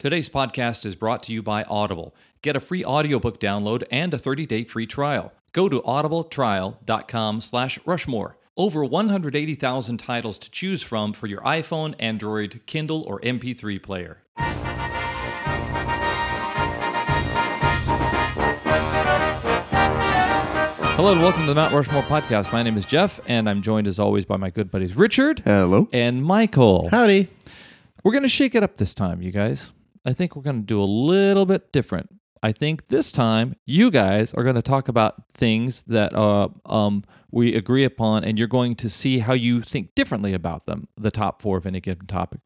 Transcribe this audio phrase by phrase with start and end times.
[0.00, 2.14] Today's podcast is brought to you by Audible.
[2.40, 5.30] Get a free audiobook download and a 30-day free trial.
[5.52, 8.38] Go to audibletrial.com slash rushmore.
[8.56, 14.22] Over 180,000 titles to choose from for your iPhone, Android, Kindle, or MP3 player.
[20.96, 22.54] Hello and welcome to the Mount Rushmore podcast.
[22.54, 25.90] My name is Jeff, and I'm joined as always by my good buddies Richard Hello.
[25.92, 26.88] and Michael.
[26.88, 27.28] Howdy.
[28.02, 29.72] We're going to shake it up this time, you guys.
[30.04, 32.10] I think we're going to do a little bit different.
[32.42, 37.04] I think this time you guys are going to talk about things that uh, um,
[37.30, 40.88] we agree upon, and you're going to see how you think differently about them.
[40.96, 42.40] The top four of any given topic.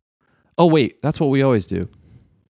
[0.58, 1.88] Oh wait, that's what we always do.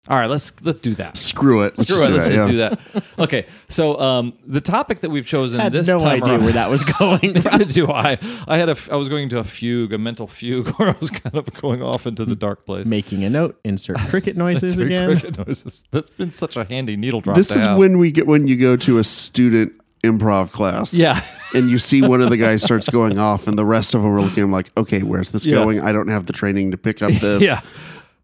[0.10, 1.18] All right, let's let's do that.
[1.18, 1.78] Screw it.
[1.78, 2.70] Let's Screw it, do let's that, just yeah.
[2.70, 3.04] do that.
[3.20, 6.44] Okay, so um, the topic that we've chosen I had this no time idea around,
[6.46, 7.34] where that was going.
[7.74, 8.18] Do I.
[8.48, 8.72] I had a.
[8.72, 11.52] f- I was going to a fugue, a mental fugue, where I was kind of
[11.56, 12.86] going off into the dark place.
[12.88, 15.10] Making a note, insert cricket noises Three again.
[15.20, 15.84] cricket noises.
[15.92, 17.36] That's been such a handy needle drop.
[17.36, 17.78] This to is have.
[17.78, 19.74] when we get when you go to a student
[20.06, 20.94] improv class.
[20.94, 21.22] Yeah.
[21.54, 24.12] And you see one of the guys starts going off, and the rest of them
[24.14, 24.44] are looking.
[24.44, 25.56] I'm like, okay, where's this Yeah.
[25.56, 25.82] going?
[25.82, 27.42] I don't have the training to pick up this.
[27.44, 27.60] yeah.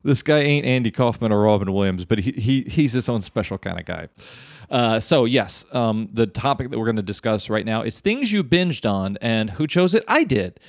[0.03, 3.57] This guy ain't Andy Kaufman or Robin Williams, but he, he he's his own special
[3.57, 4.09] kind of guy.
[4.69, 8.31] Uh, so yes, um, the topic that we're going to discuss right now is things
[8.31, 10.03] you binged on, and who chose it?
[10.07, 10.59] I did,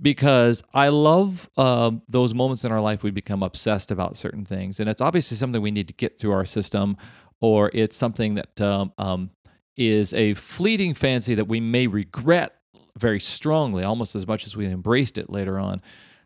[0.00, 4.80] because I love um, those moments in our life we become obsessed about certain things,
[4.80, 6.96] and it's obviously something we need to get through our system,
[7.40, 9.30] or it's something that um, um,
[9.76, 12.56] is a fleeting fancy that we may regret
[12.96, 15.80] very strongly, almost as much as we embraced it later on.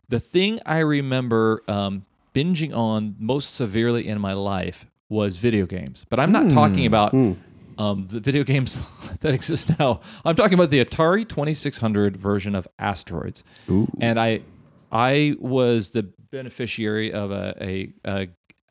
[0.09, 2.07] The thing I remember um,
[2.39, 7.13] binging on most severely in my life was video games, but I'm not talking about
[7.79, 8.79] um, the video games
[9.21, 10.01] that exist now.
[10.25, 13.43] I'm talking about the Atari 2600 version of Asteroids,
[14.01, 14.43] and I
[14.93, 18.29] I was the beneficiary of a, a, a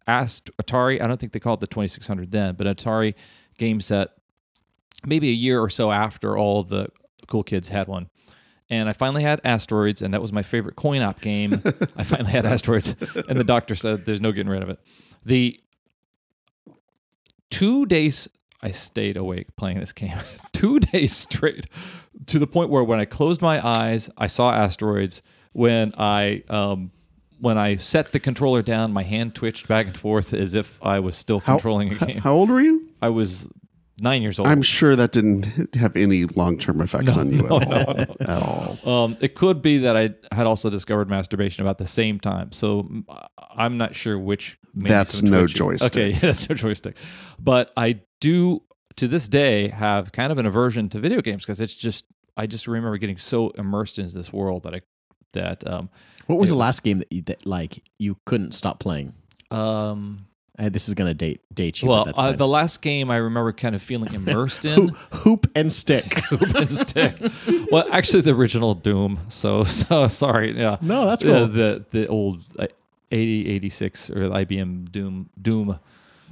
[0.08, 1.02] Ast- Atari.
[1.02, 3.16] I don't think they called it the 2600 then, but Atari
[3.58, 4.10] game set.
[5.06, 6.88] Maybe a year or so after all the
[7.28, 8.10] cool kids had one.
[8.70, 11.62] And I finally had Asteroids, and that was my favorite coin op game.
[11.96, 12.96] I finally had Asteroids,
[13.30, 14.80] and the doctor said there's no getting rid of it.
[15.26, 15.60] The
[17.50, 18.28] two days
[18.62, 20.18] I stayed awake playing this game,
[20.54, 21.68] two days straight,
[22.26, 25.22] to the point where when I closed my eyes, I saw Asteroids.
[25.54, 26.92] When I um,
[27.40, 31.00] when I set the controller down, my hand twitched back and forth as if I
[31.00, 32.18] was still How, controlling a game.
[32.20, 32.90] how old were you?
[33.02, 33.48] I was
[34.00, 34.48] nine years old.
[34.48, 38.00] I'm sure that didn't have any long term effects on you at all.
[38.22, 38.78] At all.
[38.90, 42.52] Um, it could be that I had also discovered masturbation about the same time.
[42.52, 42.90] So
[43.56, 44.58] I'm not sure which.
[44.74, 45.54] That's no twitchy.
[45.56, 45.92] joystick.
[45.96, 46.96] Okay, yeah, that's no joystick.
[47.40, 48.62] But I do,
[48.98, 52.46] to this day, have kind of an aversion to video games because it's just, I
[52.46, 54.82] just remember getting so immersed into this world that I,
[55.34, 55.90] that, um,
[56.28, 59.14] What was It- the last game that you that like you couldn't stop playing?
[59.50, 60.26] um,
[60.60, 61.88] Uh, this is gonna date date you.
[61.88, 64.88] well, but that's uh, the last game I remember kind of feeling immersed in.
[64.90, 66.20] Hoop, hoop and stick.
[66.30, 67.16] Hoop and stick.
[67.72, 69.20] Well, actually, the original Doom.
[69.30, 70.58] So, so sorry.
[70.58, 70.78] Yeah.
[70.82, 71.48] No, that's Yeah, cool.
[71.50, 72.66] the the old uh,
[73.12, 75.80] 8086 or IBM Doom Doom.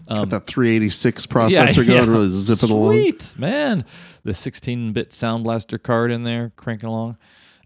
[0.07, 2.91] Um, Got that 386 processor going, really zipping along.
[2.91, 3.85] Sweet man,
[4.23, 7.17] the 16-bit Sound Blaster card in there, cranking along.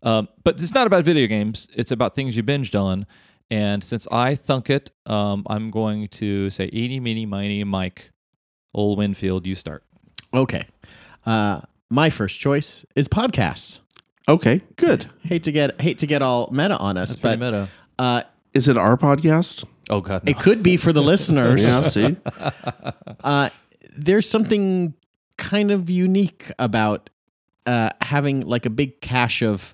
[0.04, 1.68] Um, but it's not about video games.
[1.74, 3.06] It's about things you binged on.
[3.52, 8.12] And since I thunk it, um, I'm going to say eeny, meeny, miny, Mike,
[8.74, 9.84] old Winfield, you start.
[10.34, 10.66] okay.
[11.26, 13.80] Uh, my first choice is podcasts.
[14.28, 15.10] Okay, good.
[15.24, 17.70] Hate to get hate to get all meta on us, That's pretty but meta.
[17.98, 18.22] uh,
[18.54, 19.66] Is it our podcast?
[19.90, 20.30] Oh God, no.
[20.30, 21.64] it could be for the listeners.
[21.64, 22.16] Yeah, see?
[23.24, 23.50] uh,
[23.98, 24.94] there's something
[25.38, 27.10] kind of unique about
[27.66, 29.74] uh, having like a big cache of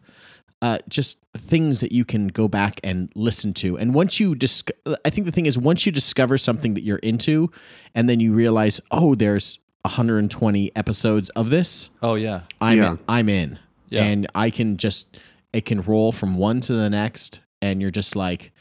[0.65, 3.77] uh, just things that you can go back and listen to.
[3.77, 4.71] And once you disc-
[5.07, 7.51] I think the thing is once you discover something that you're into,
[7.93, 11.89] and then you realize, oh, there's 120 episodes of this.
[12.01, 12.41] oh yeah.
[12.59, 12.91] I'm Yeah.
[12.93, 13.59] in, I'm in,
[13.89, 14.03] Yeah.
[14.05, 15.17] and I can just
[15.53, 18.51] it can roll from one to the next, and you're just like,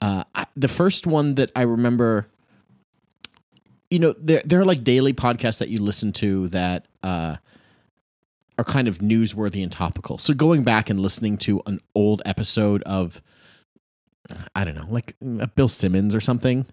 [0.00, 2.26] uh, I, the first one that I remember.
[3.90, 7.36] You know, there there are like daily podcasts that you listen to that uh,
[8.58, 10.18] are kind of newsworthy and topical.
[10.18, 13.20] So going back and listening to an old episode of,
[14.54, 16.66] I don't know, like uh, Bill Simmons or something.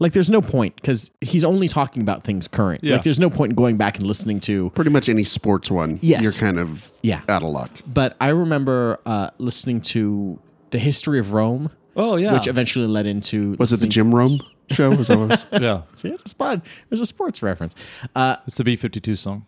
[0.00, 2.84] Like, there's no point because he's only talking about things current.
[2.84, 2.94] Yeah.
[2.96, 5.98] Like, there's no point in going back and listening to Pretty much any sports one,
[6.02, 6.22] Yes.
[6.22, 7.70] you're kind of yeah out of luck.
[7.86, 10.38] but I remember uh, listening to
[10.70, 12.32] the history of Rome, Oh yeah.
[12.34, 14.90] which eventually led into Was it the listening- Jim Rome show?
[14.94, 15.60] Was that what it was?
[15.62, 15.82] yeah.
[15.94, 16.58] See, it's a spot.
[16.58, 17.74] It was a sports reference,
[18.14, 19.46] uh, It's the B52 song.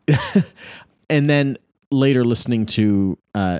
[1.10, 1.58] and then
[1.90, 3.58] later listening to uh,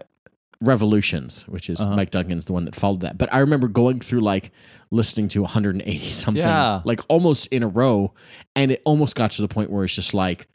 [0.62, 3.16] Revolutions, which is Mike Duncan's the one that followed that.
[3.16, 4.50] But I remember going through like
[4.90, 6.82] listening to 180 something, Yeah.
[6.84, 8.12] like almost in a row,
[8.54, 10.48] and it almost got to the point where it's just like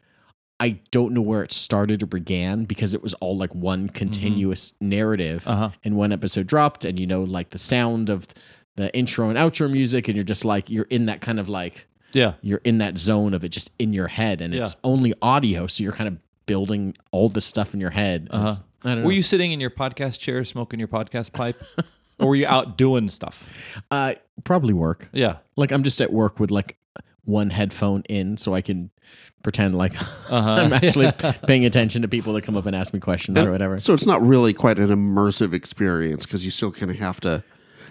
[0.60, 4.72] I don't know where it started or began because it was all like one continuous
[4.80, 5.46] narrative.
[5.46, 5.70] Uh-huh.
[5.84, 8.28] And one episode dropped, and you know, like the sound of
[8.76, 11.86] the intro and outro music, and you're just like you're in that kind of like
[12.12, 12.34] Yeah.
[12.42, 15.82] you're in that zone of it just in your head, and it's only audio, so
[15.82, 18.28] you're kind of building all this stuff in your head.
[18.30, 18.46] Uh-huh.
[18.46, 19.06] It's- I don't know.
[19.06, 21.60] Were you sitting in your podcast chair smoking your podcast pipe?
[22.20, 23.42] or were you out doing stuff?
[23.90, 24.14] Uh,
[24.44, 25.08] probably work.
[25.12, 25.38] Yeah.
[25.56, 26.76] Like I'm just at work with like
[27.24, 28.90] one headphone in, so I can
[29.42, 30.38] pretend like Uh-huh.
[30.50, 31.10] I'm actually
[31.46, 33.78] paying attention to people that come up and ask me questions or whatever.
[33.80, 37.42] So it's not really quite an immersive experience because you still kind of have to.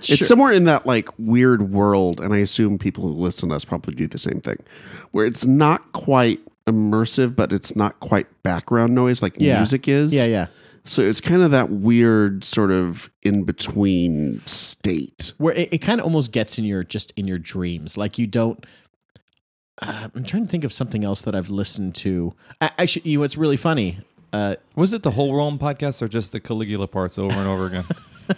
[0.01, 0.13] Sure.
[0.15, 3.65] It's somewhere in that like weird world, and I assume people who listen to us
[3.65, 4.57] probably do the same thing,
[5.11, 9.57] where it's not quite immersive, but it's not quite background noise like Yeah.
[9.59, 10.13] music is.
[10.13, 10.47] Yeah, yeah.
[10.87, 15.33] So it's kind of that weird sort of in between state.
[15.39, 17.97] Where it, it kind of almost gets in your just in your dreams.
[17.97, 18.63] Like you don't.
[19.81, 22.33] Uh, I'm trying to think of something else that I've listened to.
[22.61, 23.97] A- Actually, you know, what's really funny.
[24.31, 27.65] Uh, Was it the whole Rome podcast or just the Caligula parts over and over
[27.67, 27.85] again?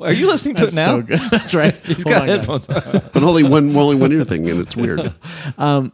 [0.00, 0.96] Are you listening to it now?
[0.96, 1.20] so good.
[1.30, 1.74] That's right.
[1.84, 2.36] He's Hold got on, guys.
[2.66, 2.66] headphones.
[3.12, 5.14] But only one, only one ear thing, and it's weird.
[5.56, 5.92] Um,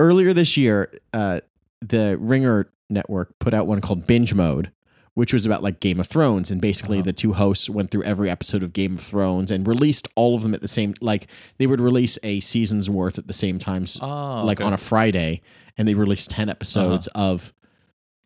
[0.00, 1.40] earlier this year, uh,
[1.80, 4.72] the Ringer network put out one called Binge Mode,
[5.14, 7.04] which was about like Game of Thrones, and basically Uh-huh.
[7.06, 10.42] the two hosts went through every episode of Game of Thrones and released all of
[10.42, 10.94] them at the same.
[11.00, 14.66] Like they would release a season's worth at the same time, s- Oh, like okay.
[14.66, 15.42] on a Friday,
[15.78, 17.52] and they released ten episodes of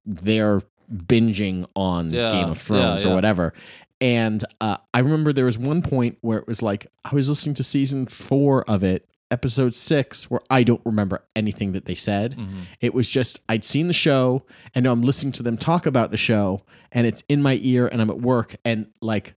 [0.06, 0.62] their
[0.92, 3.10] binging on Yeah, Game of yeah, Thrones yeah.
[3.10, 3.52] or whatever.
[4.00, 7.54] And uh, I remember there was one point where it was like I was listening
[7.56, 12.36] to season four of it, episode six, where I don't remember anything that they said.
[12.36, 12.60] Mm-hmm.
[12.80, 14.44] It was just I'd seen the show,
[14.74, 17.86] and now I'm listening to them talk about the show, and it's in my ear,
[17.88, 19.34] and I'm at work, and like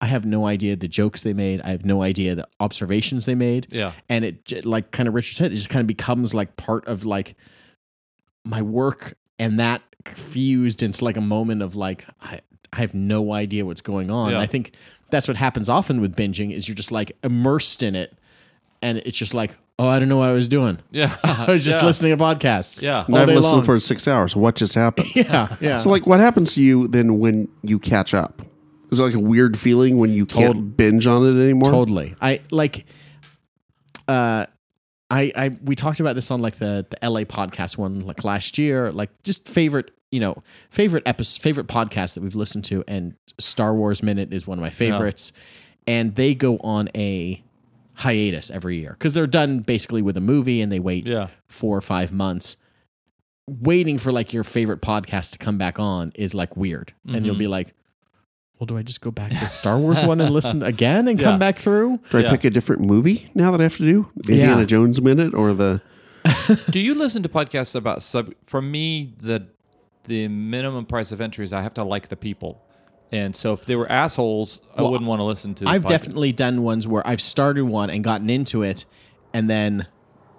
[0.00, 1.60] I have no idea the jokes they made.
[1.62, 3.92] I have no idea the observations they made Yeah.
[4.08, 7.04] and it like kind of Richard said, it just kind of becomes like part of
[7.04, 7.34] like
[8.44, 12.40] my work, and that fused into like a moment of like I,
[12.72, 14.32] I have no idea what's going on.
[14.32, 14.40] Yeah.
[14.40, 14.74] I think
[15.10, 18.16] that's what happens often with binging is you're just like immersed in it,
[18.82, 20.78] and it's just like oh I don't know what I was doing.
[20.90, 21.16] Yeah.
[21.24, 21.86] I was just Yeah.
[21.86, 22.82] listening to podcasts.
[22.82, 23.04] Yeah.
[23.06, 23.64] And all I've day listened long.
[23.64, 24.34] for six hours.
[24.34, 25.08] What just happened?
[25.14, 25.76] yeah, yeah.
[25.76, 28.42] So, like, what happens to you then when you catch up?
[28.90, 31.70] Is it like a weird feeling when you can't binge on it anymore?
[31.70, 32.16] Totally.
[32.20, 32.86] I like
[34.08, 34.46] uh
[35.10, 38.58] I I we talked about this on like the the LA podcast one like last
[38.58, 43.14] year, like just favorite, you know, favorite episode favorite podcast that we've listened to and
[43.38, 45.32] Star Wars Minute is one of my favorites.
[45.86, 47.42] And they go on a
[47.98, 51.28] hiatus every year cuz they're done basically with a movie and they wait Yeah.
[51.48, 52.56] 4 or 5 months.
[53.46, 56.92] Waiting for like your favorite podcast to come back on is like weird.
[57.06, 57.52] And you'll be mm-hmm.
[57.52, 57.74] like
[58.58, 61.30] well, do I just go back to Star Wars one and listen again and Yeah.
[61.30, 62.00] come back through?
[62.10, 62.30] Do I Yeah.
[62.30, 64.66] pick a different movie now that I have to do Indiana Yeah.
[64.66, 65.80] Jones minute or the?
[66.70, 68.32] Do you listen to podcasts about sub?
[68.46, 69.46] For me, the
[70.04, 72.62] the minimum price of entry is I have to like the people,
[73.12, 75.68] and so if they were assholes, I wouldn't want to listen to.
[75.68, 75.88] I've podcast.
[75.88, 78.84] definitely done ones where I've started one and gotten into it,
[79.32, 79.86] and then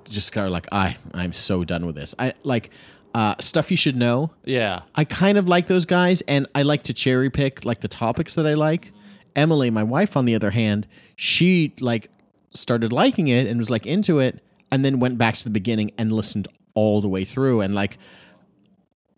[0.05, 2.15] just kind of like, I I'm so done with this.
[2.19, 2.69] I like
[3.13, 4.31] uh, stuff you should know.
[4.45, 4.81] yeah.
[4.95, 8.35] I kind of like those guys, and I like to cherry pick like the topics
[8.35, 8.91] that I like.
[9.35, 12.09] Emily, my wife, on the other hand, she like
[12.53, 15.91] started liking it and was like into it, and then went back to the beginning
[15.97, 17.61] and listened all the way through.
[17.61, 17.97] And like,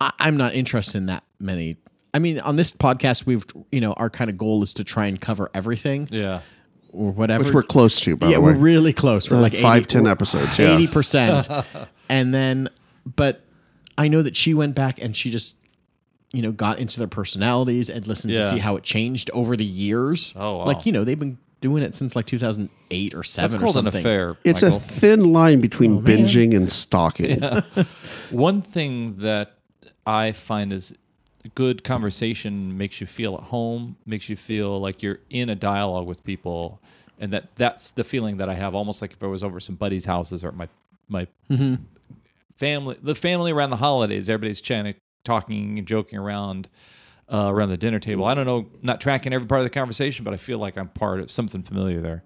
[0.00, 1.76] I- I'm not interested in that many.
[2.14, 5.06] I mean, on this podcast, we've you know our kind of goal is to try
[5.06, 6.40] and cover everything Yeah.
[6.92, 7.44] or whatever.
[7.44, 8.52] Which we're close to, by yeah, the way.
[8.52, 9.30] we're really close.
[9.30, 10.74] We're Uh, like five, 80 10 episodes, yeah.
[10.74, 11.48] eighty percent.
[12.08, 12.68] and then,
[13.16, 13.42] but
[13.96, 15.56] I know that she went back and she just,
[16.32, 18.50] you know, got into their personalities and listened to Yeah.
[18.50, 20.32] see how it changed over the years.
[20.36, 20.66] Oh, wow.
[20.66, 23.52] like you know, they've been doing it since like two thousand eight or seven.
[23.52, 24.00] That's or called an something.
[24.00, 24.36] affair.
[24.44, 24.76] it's Michael.
[24.78, 27.40] a thin line between Oh, binging and stalking.
[28.30, 29.54] One thing that
[30.06, 30.92] I find is
[31.50, 36.06] good conversation makes you feel at home, makes you feel like you're in a dialogue
[36.06, 36.80] with people,
[37.18, 38.74] and that that's the feeling that I have.
[38.74, 40.68] Almost like if I was over some buddies' houses or my
[41.08, 41.26] my
[42.56, 44.94] family, the family around the holidays, everybody's chatting,
[45.24, 46.68] talking, and joking around.
[47.32, 50.22] Uh, around the dinner table, I don't know, not tracking every part of the conversation,
[50.22, 52.24] but I feel like I'm part of something familiar there.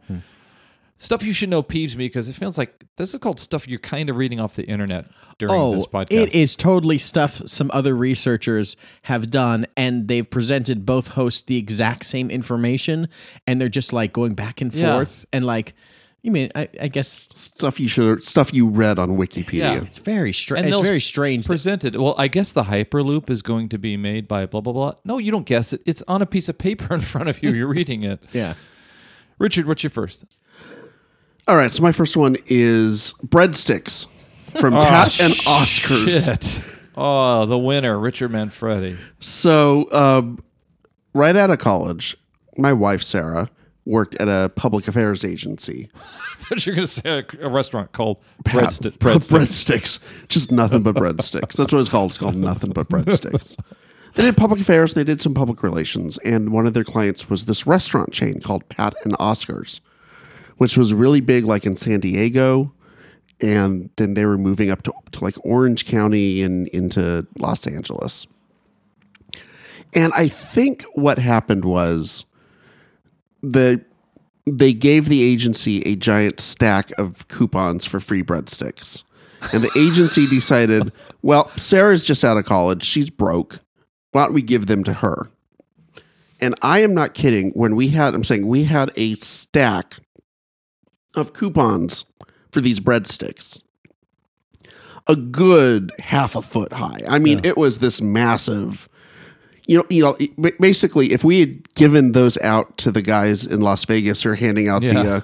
[0.99, 3.79] Stuff you should know peeves me because it feels like this is called stuff you're
[3.79, 5.05] kind of reading off the internet
[5.39, 6.11] during Oh, this podcast.
[6.13, 11.59] it is totally stuff some other researchers have done, and they've presented both hosts the
[11.59, 13.09] exact same information,
[13.47, 14.95] and they're just like going back and Yeah.
[14.95, 15.75] forth, and like,
[16.23, 19.53] You mean I, I guess Stuff you should stuff you read on Wikipedia.
[19.53, 19.83] Yeah.
[19.83, 20.67] it's very strange.
[20.67, 21.45] It's very strange.
[21.45, 21.95] that- presented.
[21.95, 24.95] Well, I guess the Hyperloop is going to be made by blah blah blah.
[25.05, 25.83] No, you don't guess it.
[25.87, 27.51] It's on a piece of paper in front of you.
[27.53, 28.19] You're reading it.
[28.33, 28.55] yeah.
[29.39, 30.25] Richard, what's your first?
[31.49, 34.07] All right, so my first one is breadsticks
[34.59, 36.25] from Pat and Oscars.
[36.25, 36.63] Shit.
[36.97, 38.97] Oh, the winner, Richard Manfredi.
[39.21, 40.43] So, um,
[41.15, 42.17] right out of college,
[42.57, 43.49] my wife Sarah
[43.85, 45.89] worked at a public affairs agency.
[45.95, 49.31] I thought you were going to say a, a restaurant called Pat- Breadsti- Breadsticks.
[49.31, 49.99] breadsticks,
[50.29, 51.53] just nothing but breadsticks.
[51.53, 52.11] That's what it's called.
[52.11, 53.57] It's called nothing but breadsticks.
[54.15, 54.95] They did public affairs.
[54.95, 58.69] They did some public relations, and one of their clients was this restaurant chain called
[58.69, 59.81] Pat and Oscars,
[60.57, 62.73] which was really big, like in San Diego,
[63.41, 68.27] and then they were moving up to, to like Orange County and into Los Angeles.
[69.95, 72.25] And I think what happened was
[73.43, 73.85] the
[74.47, 79.03] they gave the agency a giant stack of coupons for free breadsticks.
[79.53, 82.85] And the agency decided, well, Sarah's just out of college.
[82.85, 83.59] She's broke.
[84.13, 85.31] Why don't we give them to her?
[86.41, 87.51] And I am not kidding.
[87.51, 89.97] When we had, I'm saying we had a stack
[91.17, 92.05] of coupons
[92.51, 93.61] for these breadsticks.
[95.09, 97.01] A good half a foot high.
[97.09, 98.89] I mean, it was this massive
[99.67, 103.61] you know, you know, basically, if we had given those out to the guys in
[103.61, 105.21] Las Vegas who are handing out the uh,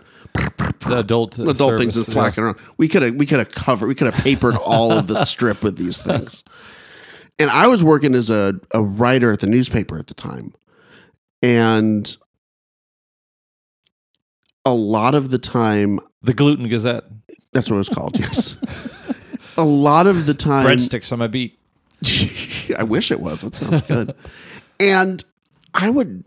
[0.80, 3.86] The adult adult things and service, flacking around, we could have we could have covered,
[3.86, 6.42] we could have papered all of the strip with these things.
[7.38, 10.54] And I was working as a, a writer at the newspaper at the time,
[11.40, 12.16] and
[14.64, 17.04] a lot of the time, The Gluten Gazette.
[17.52, 18.18] that's what it was called.
[18.18, 18.56] Yes,
[19.56, 21.58] a lot of the time, Breadsticks on my beat.
[22.78, 23.42] I wish it was.
[23.42, 24.14] That sounds good.
[24.80, 25.24] and
[25.74, 26.24] I would,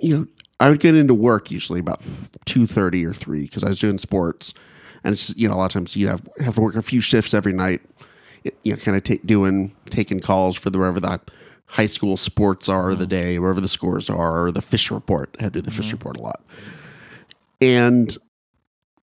[0.00, 0.26] you know,
[0.60, 2.00] I would get into work usually about
[2.44, 4.54] two thirty or three because I was doing sports,
[5.02, 7.00] and it's you know a lot of times you have have to work a few
[7.00, 7.80] shifts every night.
[8.44, 11.20] It- You know, kind of take doing taking calls for the wherever the
[11.66, 13.10] high school sports are of the mm.
[13.10, 15.34] day, wherever the scores are, or the fish report.
[15.40, 15.96] I had to do the fish mm-hmm.
[15.96, 16.42] report a lot,
[17.60, 18.16] and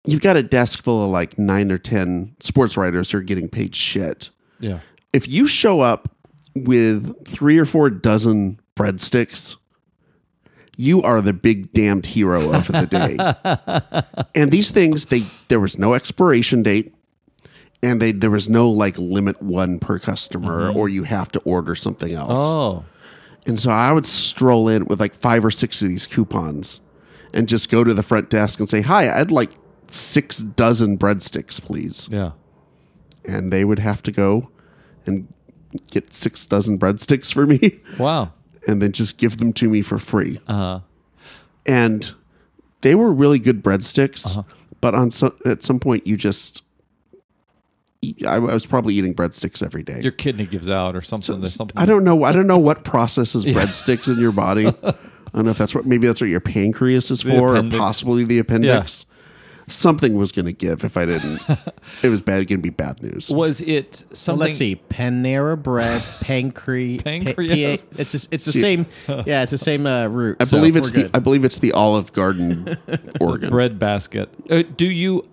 [0.06, 3.50] you've got a desk full of like nine or ten sports writers who are getting
[3.50, 4.80] paid shit Yeah.
[5.14, 6.16] if you show up
[6.56, 9.58] with three or four dozen breadsticks,
[10.78, 14.25] you are the big damned hero of the day.
[14.36, 16.94] and these things, they there was no expiration date,
[17.82, 20.78] and they there was no like limit one per customer, mm-hmm.
[20.78, 22.38] or you have to order something else.
[22.38, 22.86] Oh.
[23.48, 26.82] And so I would stroll in with like five or six of these coupons,
[27.36, 29.51] and just go to the front desk and say, "Hi, I'd like
[29.92, 32.32] six dozen breadsticks, please." Yeah.
[33.24, 34.50] and they would have to go
[35.06, 35.27] and
[35.92, 38.32] get six dozen breadsticks for me Wow.
[38.68, 40.39] and then just give them to me for free.
[40.48, 40.80] Uh huh.
[41.65, 42.13] And
[42.82, 44.44] they were really good breadsticks, Uh-huh.
[44.80, 46.62] but on some, at some point you just
[48.27, 50.00] I, was probably eating breadsticks every day.
[50.01, 51.42] Your kidney gives out or something.
[51.42, 51.75] There's something.
[51.75, 52.24] I don't know.
[52.24, 54.72] I don't know what processes breadsticks in your body.
[55.36, 58.24] I don't know if that's what maybe that's what your pancreas is for, or possibly
[58.24, 59.06] the appendix.
[59.68, 61.42] Something was going to give if I didn't.
[62.04, 62.36] it was bad.
[62.48, 63.32] Going to be bad news.
[63.32, 64.39] Was it Well, something?
[64.46, 64.80] let's see.
[64.89, 67.84] Panera bread, pancre, Pancreas.
[67.84, 68.86] Pa- it's just, it's the same.
[69.10, 70.38] Yeah, it's the same uh, root.
[70.39, 71.12] I so believe it's the good.
[71.15, 72.77] I believe it's the Olive Garden
[73.20, 73.50] organ.
[73.50, 74.30] bread basket.
[74.50, 75.27] Uh, do you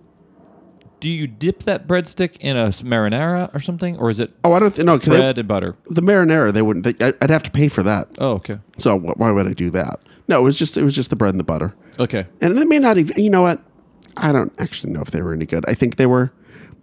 [1.03, 4.59] do you dip that breadstick in a marinara or something, or is it Oh, I
[4.59, 4.97] don't th- no.
[4.97, 5.75] 'cause they- bread and butter?
[5.89, 6.85] the marinara, they wouldn't.
[6.85, 8.07] They, I- I'd have to pay for that.
[8.19, 9.99] Oh, okay, So wh- why would I do that?
[10.29, 12.25] No, it was just it was just the bread and the butter, okay.
[12.39, 13.21] and they may not even.
[13.21, 13.59] You know what?
[14.15, 15.65] I don't actually know if they were any good.
[15.67, 16.31] I think they were,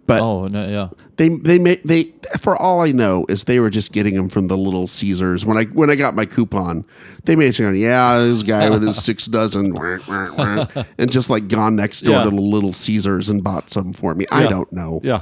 [0.07, 0.89] but Oh no, yeah.
[1.17, 4.47] they they may they for all I know is they were just getting them from
[4.47, 5.45] the Little Caesars.
[5.45, 6.85] When I when I got my coupon,
[7.25, 10.33] they may have gone, yeah, this guy with his six dozen, wah, wah,
[10.75, 12.23] wah," and just like gone next door Yeah.
[12.25, 14.25] to the Little Caesars and bought some for me.
[14.31, 15.21] I don't know, Yeah,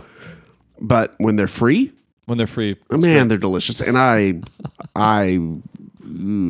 [0.80, 1.92] but when they're free,
[2.26, 2.76] when they're free.
[2.90, 4.42] Oh, man, they're delicious, and I,
[4.96, 5.40] I,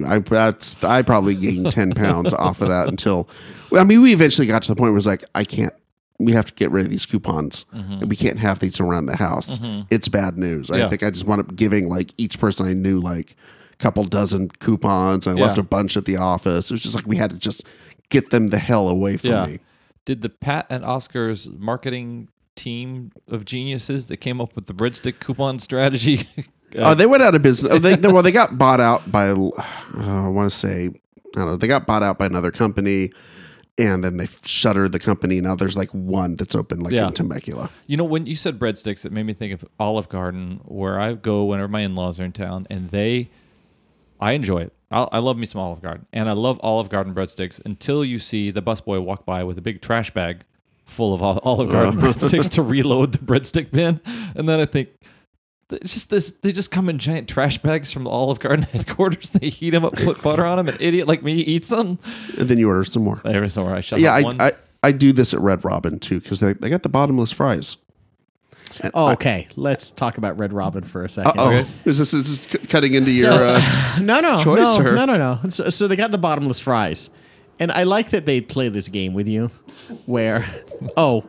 [0.06, 3.30] I that's I probably gained ten pounds off of that until,
[3.76, 5.74] I mean, we eventually got to the point where it was like, I can't.
[6.20, 7.66] We have to get rid of these coupons.
[7.72, 9.58] And we can't have these around the house.
[9.60, 9.88] Mm-hmm.
[9.90, 10.70] It's bad news.
[10.70, 13.36] I think I just wound up giving like each person I knew like
[13.74, 15.28] a couple dozen coupons.
[15.28, 16.70] I left a bunch at the office.
[16.70, 17.64] It was just like we had to just
[18.10, 19.46] get them the hell away from Yeah.
[19.46, 19.60] me.
[20.06, 25.20] Did the Pat and Oscar's marketing team of geniuses that came up with the breadstick
[25.20, 26.28] coupon strategy?
[26.76, 27.72] Oh, they went out of business.
[27.72, 29.30] Oh, they, they- well, they got bought out by.
[29.98, 30.92] Uh, I want to say, I
[31.34, 31.58] don't know.
[31.58, 33.12] They got bought out by another company,
[33.80, 35.40] and then they shuttered the company.
[35.40, 37.08] Now there's like one that's open, like Yeah.
[37.08, 37.70] in Temecula.
[37.88, 41.14] You know, when you said breadsticks, it made me think of Olive Garden, where I
[41.14, 43.30] go whenever my in-laws are in town, and they,
[44.20, 44.74] I enjoy it.
[44.92, 48.20] I, I love me some Olive Garden, and I love Olive Garden breadsticks until you
[48.20, 50.42] see the busboy walk by with a big trash bag
[50.86, 52.12] full of Olive Garden oh.
[52.12, 54.02] breadsticks to reload the breadstick bin,
[54.36, 54.90] and then I think.
[55.72, 56.32] It's just this.
[56.42, 59.30] They just come in giant trash bags from Olive Garden headquarters.
[59.30, 60.68] They heat them up, put butter on them.
[60.70, 62.00] An idiot like me eats them.
[62.38, 63.22] And then you order some more.
[63.26, 64.42] Every somewhere I shut Yeah, I, one.
[64.42, 67.78] I, I do this at Red Robin too because they, they got the bottomless fries.
[68.82, 69.48] And Oh, I- okay.
[69.56, 71.40] Let's talk about Red Robin for a second.
[71.40, 71.68] Uh-oh.
[71.86, 73.32] Is this, is this cutting into your.
[73.32, 75.50] Uh, no, no, choice, no, or- no, no, no.
[75.50, 77.10] So, so they got the bottomless fries,
[77.60, 79.50] and I like that they play this game with you,
[80.06, 80.46] where,
[80.98, 81.26] oh,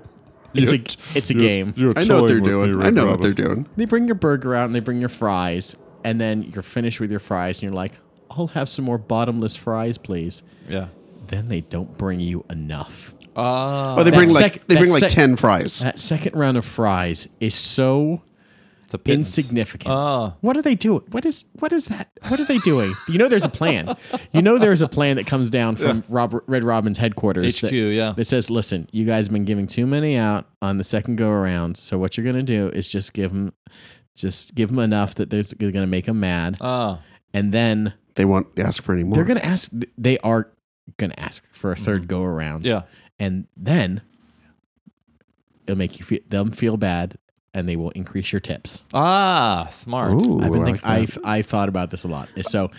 [0.55, 1.75] it's a it's a game.
[1.97, 2.83] I know what they're doing.
[2.83, 3.67] I know what they're doing.
[3.77, 7.11] They bring your burger out and they bring your fries, and then you're finished with
[7.11, 7.93] your fries, and you're like,
[8.31, 10.43] I'll have some more bottomless fries, please.
[10.69, 10.89] yeah.
[11.29, 13.15] Then they don't bring you enough.
[13.37, 15.79] Ah, Oh, they That bring like they that bring like ten fries.
[15.81, 18.23] That second round of fries is so
[18.91, 19.39] it's a pittance.
[19.39, 19.95] insignificant.
[19.95, 20.35] Ah.
[20.41, 21.03] What are they doing?
[21.11, 22.11] What is what is that?
[22.29, 22.93] What are they doing?
[23.09, 23.97] you know, there's a plan.
[24.33, 27.59] You know, there's a plan that comes down from Robert, Red Robin's headquarters.
[27.61, 28.13] HQ, that, yeah.
[28.17, 31.29] That says, "Listen, you guys have been giving too many out on the second go
[31.31, 31.77] around.
[31.79, 33.53] So what you're gonna do is just give them,
[34.17, 37.01] just give them enough that they're going to make them mad, Ah,
[37.33, 39.15] and then They won't ask for any more.
[39.15, 39.71] they're going to ask.
[39.97, 40.51] They are
[40.97, 42.67] going to ask for a third go around.
[42.67, 42.83] yeah.
[43.21, 44.01] and then
[45.67, 47.17] it'll make you feel them feel bad,
[47.55, 48.85] and they will increase your tips.
[48.95, 50.13] Ah, smart.
[50.13, 50.89] Ooh, I've been I think, like that.
[50.89, 52.29] I've I've thought about this a lot.
[52.43, 52.71] So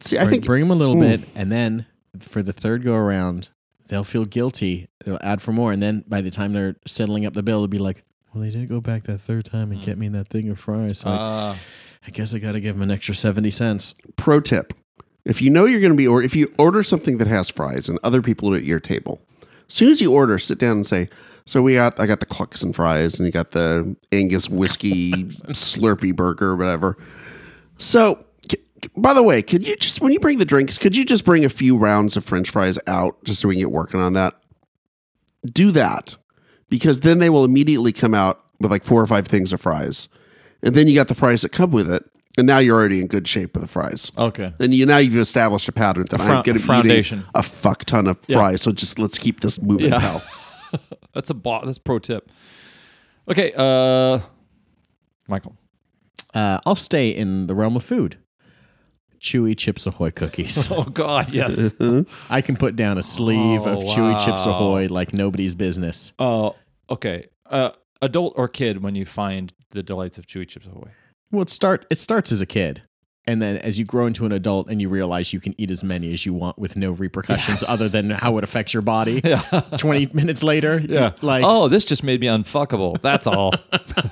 [0.00, 1.00] See, I bring, think bring them a little Ooh.
[1.00, 1.86] bit, and then
[2.18, 3.50] for the third go around,
[3.88, 4.88] they'll feel guilty.
[5.04, 7.68] They'll add for more, and then by the time they're settling up the bill, they'll
[7.68, 10.48] be like, "Well, they didn't go back that third time and get me that thing
[10.48, 11.00] of fries.
[11.00, 11.58] So I, Ah,
[12.06, 14.72] I guess I got to give them an extra seventy cents." pro tip:
[15.24, 17.88] if you know you're going to be or if you order something that has fries
[17.88, 19.20] and other people are at your table,
[19.68, 21.08] as soon as you order, sit down and say,
[21.46, 25.12] "So we got I got the Clucks and fries, and you got the Angus whiskey
[25.50, 26.96] Slurpee burger, or whatever."
[27.78, 28.58] So, c-
[28.96, 31.44] by the way, could you just when you bring the drinks, could you just bring
[31.44, 34.34] a few rounds of French fries out just so we can get working on that?
[35.44, 36.14] Do that
[36.68, 40.08] because then they will immediately come out with like four or five things of fries,
[40.62, 42.04] and then you got the fries that come with it,
[42.38, 44.12] and now you're already in good shape with the fries.
[44.16, 44.54] okay.
[44.60, 47.18] And you now you've established a pattern that I'm frou- going to be foundation.
[47.20, 48.62] eating a fuck ton of fries.
[48.62, 49.98] So just let's keep this moving, Yeah.
[49.98, 50.22] pal.
[51.14, 51.64] That's a bot.
[51.66, 52.30] that's pro tip.
[53.28, 54.20] Okay, uh
[55.28, 55.56] Michael.
[56.34, 58.16] Uh, I'll stay in the realm of food.
[59.20, 60.68] Chewy Chips Ahoy cookies.
[60.72, 61.72] Oh god, yes.
[62.30, 64.54] I can put down a sleeve Oh, of Chewy Chips wow.
[64.54, 66.12] Ahoy like nobody's business.
[66.18, 66.56] Oh,
[66.90, 67.28] okay.
[67.48, 67.70] Uh
[68.00, 70.88] adult or kid when you find the delights of chewy chips ahoy.
[71.30, 72.82] Well, it start it starts as a kid,
[73.26, 75.84] and then as you grow into an adult and you realize you can eat as
[75.84, 79.20] many as you want with no repercussions other than how it affects your body.
[79.24, 79.42] Yeah.
[79.78, 81.12] Twenty minutes later, Yeah.
[81.22, 83.00] like oh, this just made me unfuckable.
[83.00, 83.52] That's all.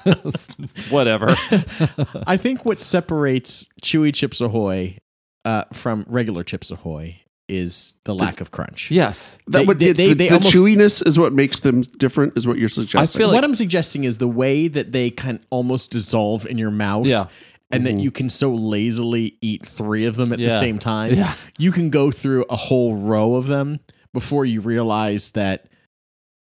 [0.90, 1.28] Whatever.
[2.26, 4.98] I think what separates Chewy Chips Ahoy
[5.44, 8.90] uh, from regular Chips Ahoy is the lack of crunch.
[8.92, 9.36] Yes.
[9.48, 11.82] That They- would, they- it- they- the, they the almost- chewiness is what makes them
[11.82, 12.36] different.
[12.36, 13.18] Is what you're suggesting.
[13.18, 16.70] feel like- what I'm suggesting is the way that they can almost dissolve in your
[16.70, 17.06] mouth.
[17.06, 17.26] Yeah.
[17.72, 18.00] And that mm-hmm.
[18.00, 21.14] you can so lazily eat three of them at the same time.
[21.14, 21.35] Yeah.
[21.56, 23.80] You can go through a whole row of them
[24.12, 25.68] before you realize that,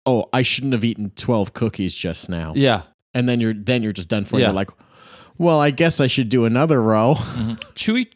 [0.04, 2.52] oh, I shouldn't have eaten 12 cookies just now.
[2.54, 2.82] Yeah.
[3.12, 4.38] And then you're then you're just done for.
[4.38, 4.46] Yeah.
[4.46, 4.70] You're like,
[5.38, 7.14] well, I guess I should do another row.
[7.16, 7.52] Mm-hmm.
[7.74, 8.06] Chewy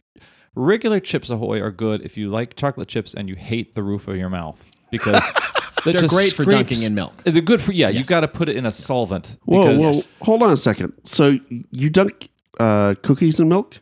[0.54, 4.08] regular chips ahoy are good if you like chocolate chips and you hate the roof
[4.08, 5.12] of your mouth because
[5.84, 7.22] that They're just great for dunking in milk.
[7.24, 8.08] They're good for yeah, you Yes.
[8.08, 10.92] got to put it in a solvent whoa, whoa, hold on a second.
[11.04, 11.38] So
[11.70, 12.28] you dunk
[12.60, 13.80] uh, cookies and milk,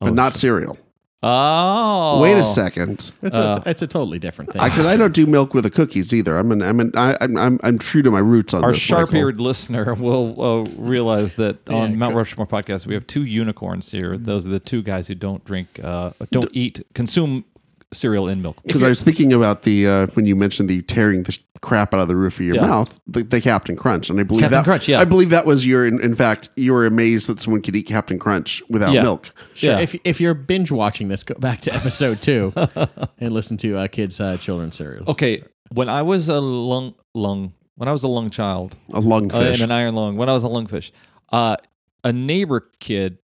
[0.00, 0.78] but Oh, not cereal.
[1.22, 2.18] Oh.
[2.22, 3.12] Wait a second.
[3.22, 4.60] It's Uh, a it's a totally different thing.
[4.62, 6.38] I, cause I don't do milk with the cookies either.
[6.38, 8.80] I'm an, I'm an, I, I'm, I'm, I'm true to my roots on Our this.
[8.80, 13.90] Sharp-eared listener will uh, realize that on Mount go- Rushmore podcast we have two unicorns
[13.90, 14.16] here.
[14.16, 17.44] Those are the two guys who don't drink, uh, don't eat, consume
[17.92, 18.58] cereal in milk.
[18.64, 22.00] Because I was thinking about the uh, when you mentioned the tearing the crap out
[22.00, 22.66] of the roof of your Yeah.
[22.66, 25.00] mouth, the, the Captain Crunch, and I believe Captain that Crunch, yeah.
[25.00, 25.86] I believe that was your.
[25.86, 29.02] In, in fact, you were amazed that someone could eat Captain Crunch without Yeah.
[29.02, 29.30] milk.
[29.54, 29.72] Sure.
[29.72, 29.80] Yeah.
[29.80, 32.52] If if you're binge watching this, go back to episode two
[33.18, 35.08] and listen to uh, kids' uh, children's cereals.
[35.08, 35.40] Okay,
[35.72, 39.56] when I was a lung lung, when I was a lung child, A uh, lungfish.
[39.56, 40.90] in an iron lung, when I was a lungfish,
[41.32, 41.56] uh,
[42.04, 43.18] a neighbor kid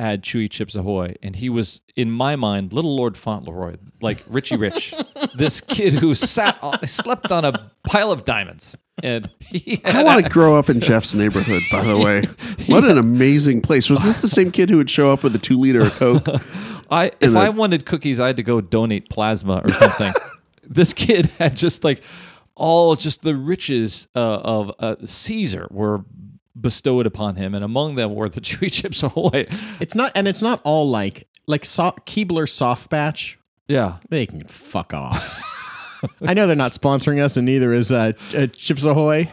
[0.00, 4.56] had Chewy Chips Ahoy, and he was, in my mind, little Lord Fauntleroy, like Richie
[4.56, 4.94] Rich,
[5.34, 10.24] this kid who sat, on, slept on a pile of diamonds, and he I want
[10.24, 11.62] to grow up in Jeff's neighborhood.
[11.70, 12.22] By the way,
[12.66, 13.90] what an amazing place!
[13.90, 16.26] Was this the same kid who would show up with a two liter of Coke?
[16.90, 20.12] I if And I wanted cookies, I had to go donate plasma or something.
[20.62, 22.02] this kid had just like
[22.54, 26.04] all just the riches uh, of uh, Caesar were
[26.60, 29.46] bestowed upon him, and among them were the Chewy Chips Ahoy.
[29.80, 33.38] It's not, and it's not all like like so- Keebler soft batch.
[33.68, 35.42] Yeah, They can fuck off.
[36.22, 39.32] I know they're not sponsoring us, and neither is uh, uh, Chips Ahoy,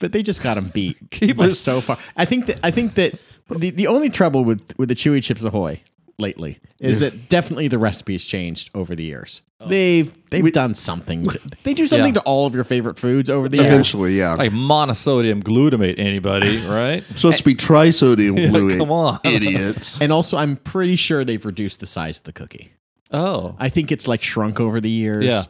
[0.00, 0.96] but they just got them beat.
[1.38, 1.98] Us- so far.
[2.16, 3.18] I think that I think that
[3.50, 5.82] the, the only trouble with with the Chewy Chips Ahoy
[6.18, 9.42] lately is that definitely the recipes changed over the years.
[9.60, 9.68] Oh.
[9.68, 11.22] They've they've done something.
[11.22, 12.20] To, they do something Yeah.
[12.20, 13.66] to all of your favorite foods over the years.
[13.66, 14.34] Eventually, yeah.
[14.34, 17.04] Like monosodium glutamate, anybody, right?
[17.16, 18.78] supposed to be trisodium glutamate.
[18.78, 19.20] come on.
[19.24, 20.00] idiots.
[20.00, 22.72] And also, I'm pretty sure they've reduced the size of the cookie.
[23.10, 23.54] Oh.
[23.58, 25.24] I think it's like shrunk over the years.
[25.24, 25.44] Yeah.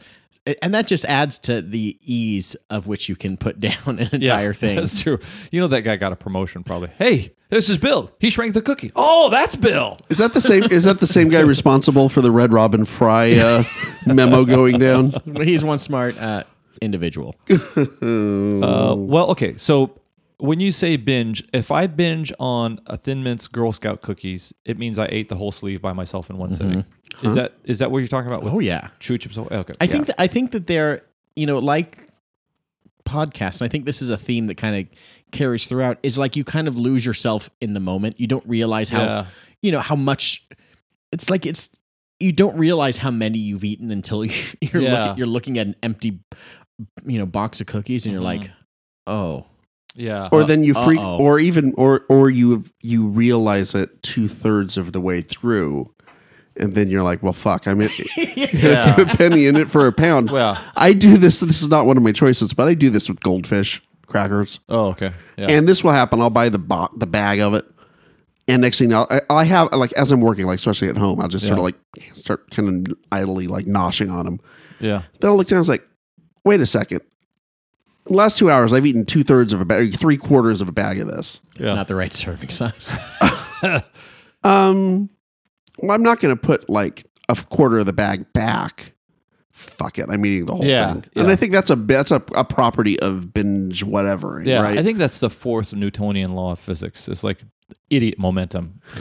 [0.47, 4.09] A- And that just adds to the ease of which you can put down an
[4.13, 4.77] entire thing.
[4.77, 5.19] That's true.
[5.51, 6.91] You know that guy got a promotion probably.
[6.99, 8.11] Hey, this is Bill.
[8.19, 8.91] He shrank the cookie.
[8.97, 9.97] Oh, that's Bill.
[10.09, 10.65] Is that the same?
[10.65, 13.65] Is that the same guy responsible for the Red Robin Fry uh,
[14.07, 15.15] memo going down?
[15.43, 16.45] He's one smart uh,
[16.81, 17.37] individual.
[18.13, 19.57] Uh, well, okay.
[19.57, 19.99] So
[20.39, 24.79] when you say binge, if I binge on a Thin Mints Girl Scout cookies, it
[24.79, 26.85] means I ate the whole sleeve by myself in one sitting.
[27.23, 28.43] Is that is that what you're talking about?
[28.43, 28.89] With Oh yeah.
[29.01, 29.39] Chewy chips.
[29.39, 29.75] Oh, Okay.
[29.81, 31.03] I think that, I think that they're
[31.37, 31.99] you know like
[33.07, 33.61] podcasts.
[33.61, 34.99] And I think this is a theme that kind of
[35.33, 35.99] carries throughout.
[36.03, 38.19] Is like you kind of lose yourself in the moment.
[38.19, 39.27] You don't realize how Yeah.
[39.63, 40.47] you know how much.
[41.13, 41.71] It's like it's
[42.21, 45.01] you don't realize how many you've eaten until you, you're Yeah.
[45.05, 46.21] looking, you're looking at an empty
[47.07, 48.41] you know box of cookies and you're Mhm.
[48.41, 48.51] like
[49.07, 49.47] oh
[49.95, 50.29] Yeah.
[50.33, 51.19] Or then you freak, Uh-oh.
[51.19, 55.94] or even, or or you you realize it two thirds of the way through,
[56.57, 57.91] and then you're like, well, fuck, I'm in,
[58.37, 59.01] Yeah.
[59.01, 60.31] a penny in it for a pound.
[60.31, 60.59] Well.
[60.77, 61.41] I do this.
[61.41, 64.61] This is not one of my choices, but I do this with goldfish crackers.
[64.69, 65.13] Oh, okay.
[65.37, 65.47] Yeah.
[65.51, 66.21] And this will happen.
[66.21, 67.65] I'll buy the bo- the bag of it,
[68.47, 70.97] and next thing you know, I, I have like as I'm working, like especially at
[70.97, 71.75] home, I'll just sort of like
[72.13, 74.41] start kind of idly like noshing on them.
[74.81, 75.03] yeah.
[75.21, 75.57] Then I'll look down.
[75.57, 75.87] I was like,
[76.45, 77.01] wait a second.
[78.05, 80.73] The last two hours, I've eaten two thirds of a bag, three quarters of a
[80.73, 81.41] bag of this.
[81.57, 81.75] it's Yeah.
[81.75, 82.93] not the right serving size
[84.45, 85.09] Um,
[85.87, 88.93] well, I'm not going to put like a quarter of the bag back.
[89.51, 91.33] Fuck it, I'm eating the whole Yeah, thing, and yeah.
[91.33, 94.43] I think that's a that's a, a property of binge whatever.
[94.45, 94.61] Yeah.
[94.63, 94.77] right?
[94.79, 97.07] I think that's the fourth Newtonian law of physics.
[97.09, 97.39] It's like
[97.89, 98.81] idiot momentum.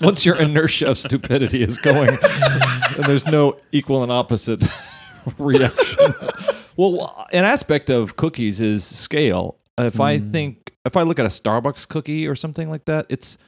[0.00, 4.62] Once- your inertia of stupidity is going, and there's no equal and opposite
[5.38, 6.14] reaction.
[6.76, 9.58] Well, an aspect of cookies is scale.
[9.78, 10.32] If I Mm.
[10.32, 13.38] think, if I look at a Starbucks cookie or something like that, it's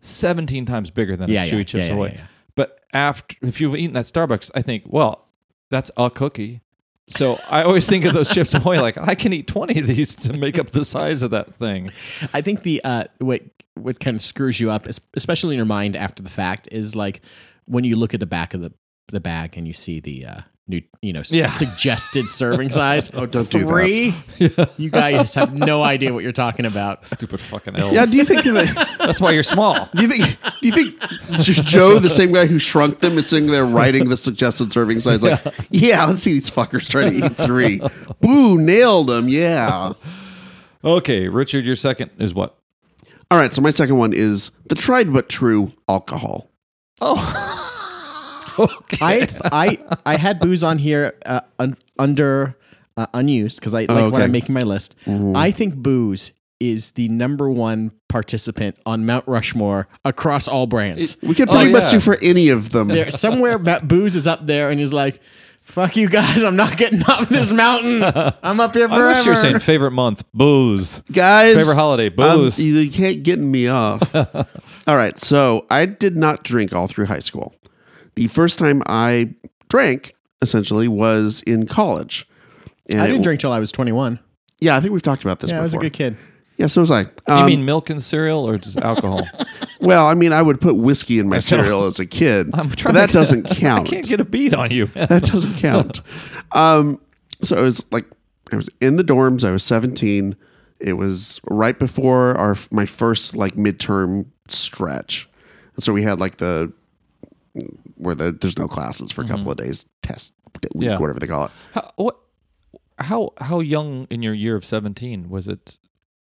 [0.00, 2.20] 17 times bigger than Yeah, a yeah, Chewy Chips yeah, Ahoy.
[2.54, 5.26] But after, if you've eaten at Starbucks, I think, well,
[5.70, 6.62] that's a cookie.
[7.08, 10.14] So I always think of those chips ahoy like I can eat twenty of these
[10.16, 11.90] to make up the size of that thing.
[12.32, 13.42] I think the uh, what
[13.74, 17.20] what kind of screws you up, especially in your mind after the fact, is like
[17.64, 18.72] when you look at the back of the
[19.08, 21.48] the bag and you see the uh, new, you know, Yeah.
[21.48, 23.10] suggested serving size.
[23.14, 23.66] oh, don't do that.
[23.68, 24.14] three.
[24.78, 27.06] You guys have no idea what you're talking about.
[27.06, 27.94] Stupid fucking elves.
[27.94, 28.06] yeah.
[28.06, 28.96] Do you think that?
[29.00, 29.88] That's why you're small.
[29.94, 30.38] Do you think?
[30.60, 30.98] Do you think
[31.66, 35.22] Joe, the same guy who shrunk them, is sitting there writing the suggested serving size?
[35.22, 37.80] Like, yeah, let's see these fuckers try to eat three.
[38.20, 39.28] Boo, nailed them.
[39.28, 39.92] Yeah.
[40.82, 42.56] Okay, Richard, your second is what?
[43.30, 43.52] All right.
[43.52, 46.50] So my second one is the tried but true alcohol.
[47.02, 47.16] Oh,
[48.58, 48.98] okay.
[49.00, 52.56] I I I had booze on here uh, un, under
[52.96, 54.14] uh, unused because I like when okay.
[54.16, 54.22] Mm-hmm.
[54.22, 54.94] I'm making my list.
[55.06, 61.16] I think booze is the number one participant on Mount Rushmore across all brands.
[61.22, 61.90] We could Oh, pretty much yeah.
[61.92, 62.88] do for any of them.
[62.88, 65.20] there somewhere Ma- booze is up there and he's like
[65.62, 68.02] fuck you guys i'm not getting up this mountain
[68.42, 71.00] i'm up here I forever thought you were saying favorite month, booze.
[71.12, 72.58] Guys, Favorite holiday, um, booze.
[72.58, 74.12] you can't get me off.
[74.16, 75.16] all right.
[75.18, 77.54] So I did not drink all through high school.
[78.16, 79.34] The first time I
[79.68, 82.26] drank, essentially, was in college.
[82.88, 84.18] And i didn't drink till i was 21
[84.60, 86.16] Yeah, I think we've talked about this yeah i was a good kid
[86.56, 87.02] Yeah, so was I.
[87.02, 89.26] you Um, mean milk and cereal or just alcohol?
[89.80, 92.78] well, I mean, I would put whiskey in my cereal as a kid, I'm but
[92.78, 93.86] trying that to- doesn't I count.
[93.88, 94.86] can't get a beat on you.
[94.94, 96.00] that doesn't count.
[96.52, 97.00] Um,
[97.44, 98.06] so it was like
[98.52, 99.44] I was in the dorms.
[99.44, 100.34] I was 17.
[100.80, 105.28] It was right before our my first like midterm stretch,
[105.76, 106.72] and so we had like the
[107.96, 110.82] where the there's no classes for a couple of days, test week, Mm-hmm.
[110.82, 110.98] Yeah.
[110.98, 111.50] whatever they call it.
[111.74, 112.16] How, what?
[112.98, 115.78] How how young in your year of seventeen was it?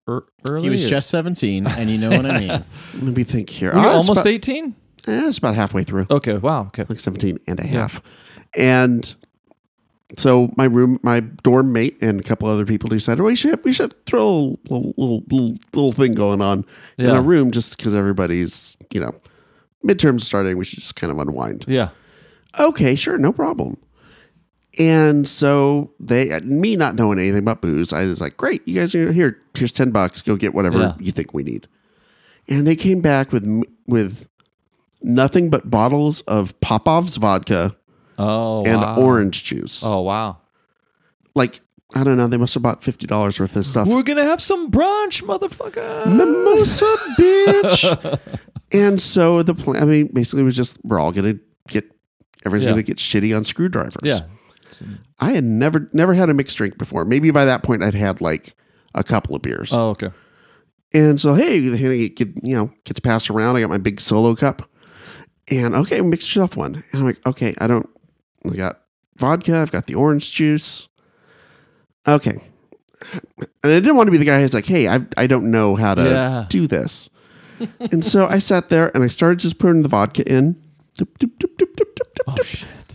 [0.09, 0.65] Er, early.
[0.65, 2.49] he was or- just 17 and you know what i mean
[2.95, 3.73] Let me think here.
[3.73, 4.77] Were you Oh, almost eighteen.
[5.09, 6.07] eh, it's about halfway through.
[6.11, 6.37] Okay.
[6.37, 6.67] Wow.
[6.69, 6.85] Okay.
[6.89, 8.01] like 17 and a half.
[8.55, 9.13] And
[10.17, 13.73] so my room, my dorm mate and a couple other people decided we should we
[13.73, 16.65] should throw a little little little, little thing going on
[16.99, 17.13] in Yeah.
[17.13, 19.13] our room just because everybody's you know
[19.87, 20.57] midterms starting.
[20.59, 21.65] We should just kind of unwind.
[21.69, 21.91] Yeah.
[22.59, 23.77] Okay, sure, no problem.
[24.79, 28.79] And so they, uh, me not knowing anything about booze, I was like, "Great, you
[28.79, 29.39] guys are here.
[29.55, 30.21] Here's ten bucks.
[30.23, 30.95] Go get whatever Yeah.
[30.99, 31.67] you think we need."
[32.49, 33.47] And they came back with
[33.87, 34.29] with
[35.03, 37.75] nothing but bottles of Popov's vodka
[38.19, 38.97] Oh, and wow.
[38.99, 39.83] orange juice.
[39.85, 40.39] Oh wow.
[41.35, 41.61] Like
[41.95, 43.89] I don't know, they must have bought fifty dollars worth of stuff.
[43.89, 46.07] We're gonna have some brunch, motherfucker.
[46.07, 48.19] Mimosa, bitch.
[48.77, 51.37] and so the plan, I mean, basically, it was just we're all gonna
[51.69, 51.85] get
[52.45, 52.71] everyone's Yeah.
[52.73, 53.97] gonna get shitty on screwdrivers.
[54.03, 54.21] Yeah.
[55.21, 57.05] I had never never had a mixed drink before.
[57.05, 58.55] Maybe by that point, I'd had like
[58.95, 59.71] a couple of beers.
[59.73, 60.11] Oh, okay.
[60.93, 63.57] And so, hey, the hand get, you know, gets passed around.
[63.57, 64.69] I got my big solo cup.
[65.51, 66.75] And okay, mix yourself one.
[66.77, 67.89] And I'm like, okay, I don't,
[68.51, 68.81] I got
[69.19, 70.89] vodka, I've got the orange juice.
[72.07, 72.39] Okay.
[73.13, 75.77] And I didn't want to be the guy who's like, hey, I, I don't know
[75.77, 76.47] how to Yeah.
[76.49, 77.09] do this.
[77.81, 80.55] And so I sat there and I started just putting the vodka in
[80.99, 82.37] doop, doop, doop, Oh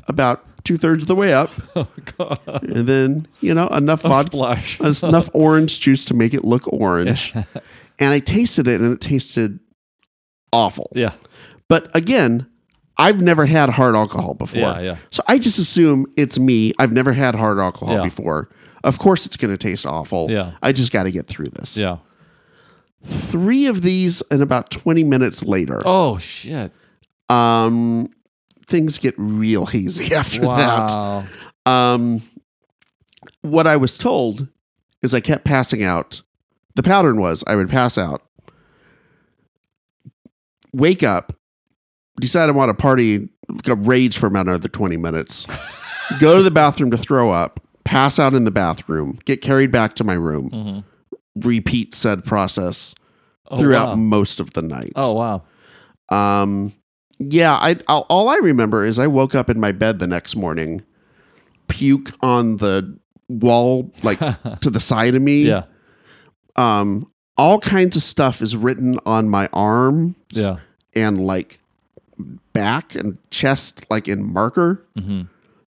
[0.07, 1.49] about two thirds of the way up.
[1.75, 2.63] Oh god.
[2.63, 4.61] And then, you know, enough A vodka.
[5.07, 7.33] Enough orange juice to make it look orange.
[7.99, 9.59] and I tasted it and it tasted
[10.51, 10.91] awful.
[10.95, 11.13] Yeah.
[11.67, 12.47] But again,
[12.97, 14.59] I've never had hard alcohol before.
[14.61, 14.97] Yeah, yeah.
[15.11, 16.73] So I just assume it's me.
[16.77, 18.03] I've never had hard alcohol Yeah.
[18.03, 18.49] before.
[18.83, 20.29] Of course it's going to taste awful.
[20.29, 20.51] Yeah.
[20.61, 21.77] I just got to get through this.
[21.77, 21.97] Yeah.
[23.03, 26.71] Three of these and about 20 minutes later, Oh shit.
[27.29, 28.07] um,
[28.67, 31.25] things get real hazy after that.
[31.65, 32.21] Um,
[33.41, 34.47] what I was told
[35.01, 36.21] is I kept passing out.
[36.75, 38.21] The pattern was I would pass out,
[40.73, 41.33] wake up,
[42.19, 43.29] decide I want to party,
[43.63, 45.45] go rage for about another 20 minutes,
[46.19, 49.95] go to the bathroom to throw up, pass out in the bathroom, get carried back
[49.95, 50.83] to my room, Mhm.
[51.35, 52.95] Repeat said process
[53.49, 53.95] Oh, throughout wow.
[53.95, 54.93] most of the night.
[54.95, 55.43] Oh wow.
[56.09, 56.73] Um,
[57.19, 60.35] yeah, I all all I remember is I woke up in my bed the next
[60.37, 60.83] morning,
[61.67, 64.19] puke on the wall, like
[64.61, 65.43] to the side of me.
[65.49, 65.63] Yeah.
[66.55, 70.57] Um, all kinds of stuff is written on my arms Yeah.
[70.95, 71.59] and like
[72.53, 74.85] back and chest, like in marker,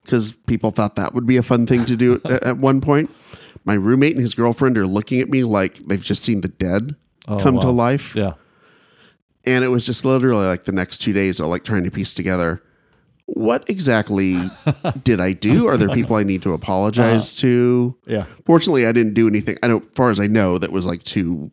[0.05, 3.11] because people thought that would be a fun thing to do at, at one point.
[3.65, 6.97] My roommate and his girlfriend are looking at me like they've just seen the dead
[7.27, 8.35] Oh, come to life Yeah.
[9.47, 12.13] and it was just literally like the next two days of like trying to piece
[12.13, 12.63] together
[13.27, 14.51] what exactly
[15.03, 15.67] did I do?
[15.67, 17.41] Are there people I need to apologize Uh-huh.
[17.41, 17.97] to?
[18.07, 18.27] Yeah.
[18.45, 19.57] Fortunately, I didn't do anything.
[19.63, 21.51] I don't, as far as I know, that was like too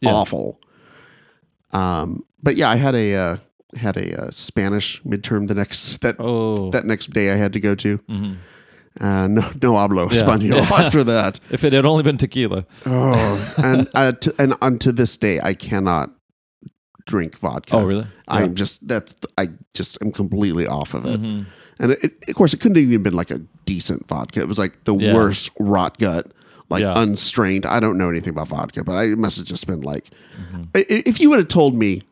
[0.00, 0.12] Yeah.
[0.12, 0.60] awful.
[1.72, 3.36] Um, but yeah, I had a uh,
[3.76, 6.70] had a uh, Spanish midterm the next that Oh.
[6.70, 7.98] that next day I had to go to.
[8.08, 8.36] Mhm.
[9.00, 10.22] Uh, no, no hablo Yeah.
[10.22, 10.84] español Yeah.
[10.86, 11.40] after that.
[11.50, 12.66] If it had only been tequila.
[12.86, 16.10] Oh, and uh, to, and unto this day, I cannot
[17.06, 17.76] drink vodka.
[17.76, 18.06] Oh, really?
[18.28, 21.20] I'm just that's I just am completely off of it.
[21.20, 21.46] Mhm.
[21.78, 24.40] And it, it- of course, it couldn't have even been like a decent vodka.
[24.40, 26.26] It was like the worst rot gut,
[26.68, 27.64] like unstrained.
[27.66, 30.62] I don't know anything about vodka, but I it must have just been like, Mm-hmm.
[30.74, 32.02] If you would have told me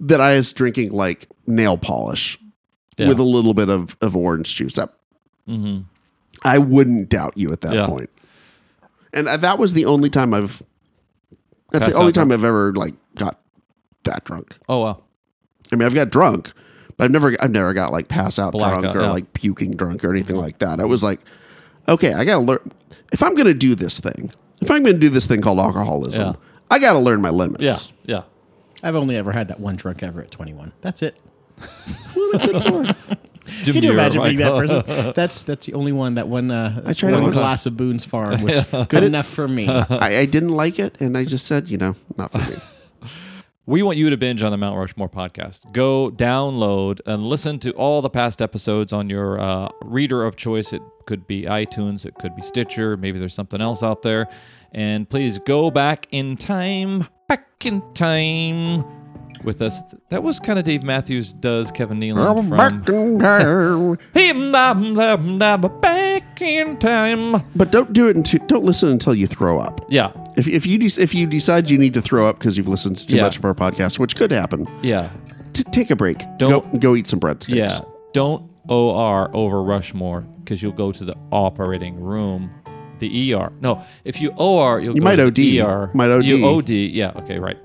[0.00, 2.38] that I was drinking like nail polish
[2.98, 4.92] with a little bit of, of orange juice, that
[5.48, 5.84] Mhm.
[6.44, 7.86] I wouldn't doubt you at that Yeah.
[7.86, 8.10] point.
[9.12, 10.62] And that was the only time I've.
[11.72, 13.38] That's Passed the only out time I've ever like got
[14.04, 14.56] that drunk.
[14.68, 15.02] Oh wow.
[15.72, 16.52] I mean, I've got drunk,
[16.96, 19.04] but I've never, I've never got like pass out Blackout, drunk or yeah.
[19.06, 19.12] Mm-hmm.
[19.14, 20.80] like puking drunk or anything like that.
[20.80, 21.20] I was like,
[21.88, 22.72] okay, I gotta learn.
[23.12, 26.32] If I'm gonna do this thing, if I'm gonna do this thing called alcoholism, Yeah.
[26.70, 27.92] I gotta learn my limits.
[28.04, 28.16] Yeah.
[28.16, 28.22] Yeah.
[28.82, 30.72] I've only ever had that one drunk ever at 21.
[30.80, 31.18] That's it.
[33.46, 35.12] Demure, Can you imagine being that person?
[35.16, 38.42] That's that's the only one that one uh, I tried one glass of Boone's Farm
[38.42, 39.68] was good enough for me.
[39.68, 42.56] I, I didn't like it, and I just said, you know, not for me.
[43.66, 45.70] We want you to binge on the Mount Rushmore podcast.
[45.72, 50.72] Go download and listen to all the past episodes on your uh, reader of choice.
[50.72, 54.28] It could be iTunes, it could be Stitcher, maybe there's something else out there.
[54.72, 58.84] And please go back in time, back in time
[59.44, 59.82] with us.
[60.10, 62.94] That was kind of Dave Matthews does Kevin Nealon from.
[62.94, 63.98] in time.
[64.54, 67.42] I'm, I'm, I'm back in time.
[67.56, 69.80] But don't do it until don't listen until you throw up.
[69.88, 72.68] Yeah, If, if you de- if you decide you need to throw up because you've
[72.68, 73.22] listened to too Yeah.
[73.22, 75.10] much of our podcast, which could happen, yeah,
[75.52, 76.18] t- take a break.
[76.38, 77.54] Don't- go go eat some breadsticks.
[77.56, 77.78] yeah.
[78.12, 82.50] Don't OR over Rushmore because you'll go to the operating room.
[82.98, 83.50] The ER.
[83.62, 85.38] No, if you OR, you'll You go might to OD.
[85.60, 85.90] ER.
[85.94, 86.24] Might OD.
[86.26, 86.68] You OD.
[86.70, 87.12] Yeah.
[87.16, 87.38] Okay.
[87.38, 87.56] Right.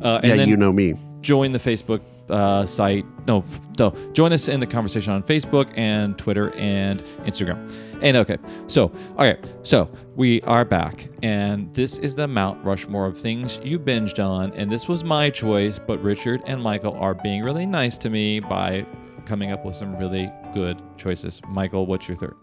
[0.00, 0.94] Uh, and yeah, then you know me.
[1.20, 2.00] Join the Facebook
[2.30, 3.04] uh, site.
[3.26, 3.44] No,
[3.78, 3.90] no.
[4.12, 7.72] Join us in the conversation on Facebook and Twitter and Instagram.
[8.02, 13.18] And okay, so okay, so we are back, and this is the Mount Rushmore of
[13.18, 17.42] things you binged on, and this was my choice, but Richard and Michael are being
[17.42, 18.86] really nice to me by
[19.26, 21.40] coming up with some really good choices.
[21.48, 22.36] Michael, what's your third?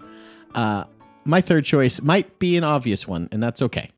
[0.54, 0.84] Uh,
[1.24, 3.92] my third choice might be an obvious one, and that's okay.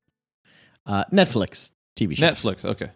[0.85, 2.23] Uh, Netflix TV show.
[2.23, 2.63] Netflix.
[2.63, 2.91] Okay.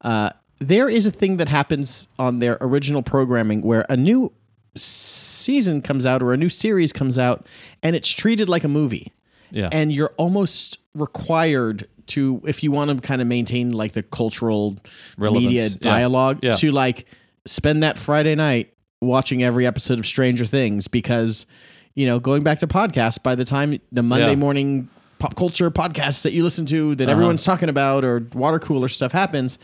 [0.00, 0.30] Uh,
[0.62, 4.32] there is a thing that happens on their original programming where a new
[4.74, 7.46] season comes out or a new series comes out
[7.82, 9.12] and it's treated like a movie.
[9.50, 9.68] Yeah.
[9.70, 14.76] And you're almost required to if you want to kind of maintain like the cultural
[15.16, 16.52] Relevance, media dialogue Yeah.
[16.52, 17.06] to like
[17.46, 21.46] spend that Friday night watching every episode of Stranger Things because
[21.94, 24.36] you know, going back to podcasts by the time the Monday Yeah.
[24.36, 27.12] morning pop culture podcasts that you listen to that uh-huh.
[27.12, 29.58] everyone's talking about or water cooler stuff happens,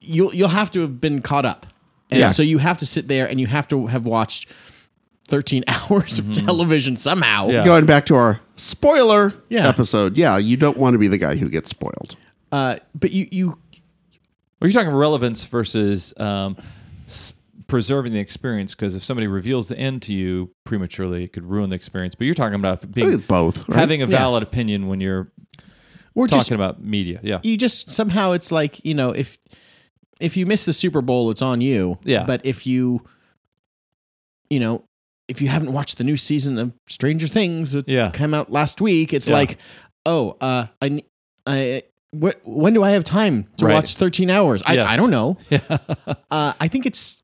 [0.00, 1.66] you'll you'll have to have been caught up.
[2.10, 2.28] And Yeah.
[2.28, 4.48] so you have to sit there and you have to have watched
[5.28, 7.44] 13 hours of television somehow.
[7.44, 7.52] Mm-hmm.
[7.52, 7.64] Yeah.
[7.64, 9.68] Going back to our spoiler Yeah.
[9.68, 12.16] episode, yeah, you don't want to be the guy who gets spoiled.
[12.50, 13.58] Uh, but you you
[14.62, 16.56] Are you talking relevance versus um,
[17.06, 17.34] s-
[17.66, 18.74] preserving the experience?
[18.74, 22.14] Because if somebody reveals the end to you prematurely, it could ruin the experience.
[22.14, 23.68] But you're talking about being it's both.
[23.68, 23.78] Right?
[23.78, 25.30] having a valid opinion when you're
[26.14, 27.20] or talking just about media.
[27.22, 27.40] Yeah.
[27.42, 29.38] you just somehow it's like you know if
[30.20, 31.98] if you miss the Super Bowl, it's on you.
[32.04, 32.24] Yeah.
[32.24, 33.02] But if you
[34.50, 34.84] you know
[35.28, 38.10] if you haven't watched the new season of Stranger Things that Yeah.
[38.10, 39.34] came out last week, it's Yeah.
[39.34, 39.58] like
[40.06, 41.02] oh uh I
[41.46, 43.74] I what when do I have time to Right.
[43.74, 44.62] watch 13 hours?
[44.64, 44.88] I, Yes.
[44.90, 45.36] I don't know.
[45.50, 45.78] Yeah.
[46.30, 47.22] Uh, I think it's.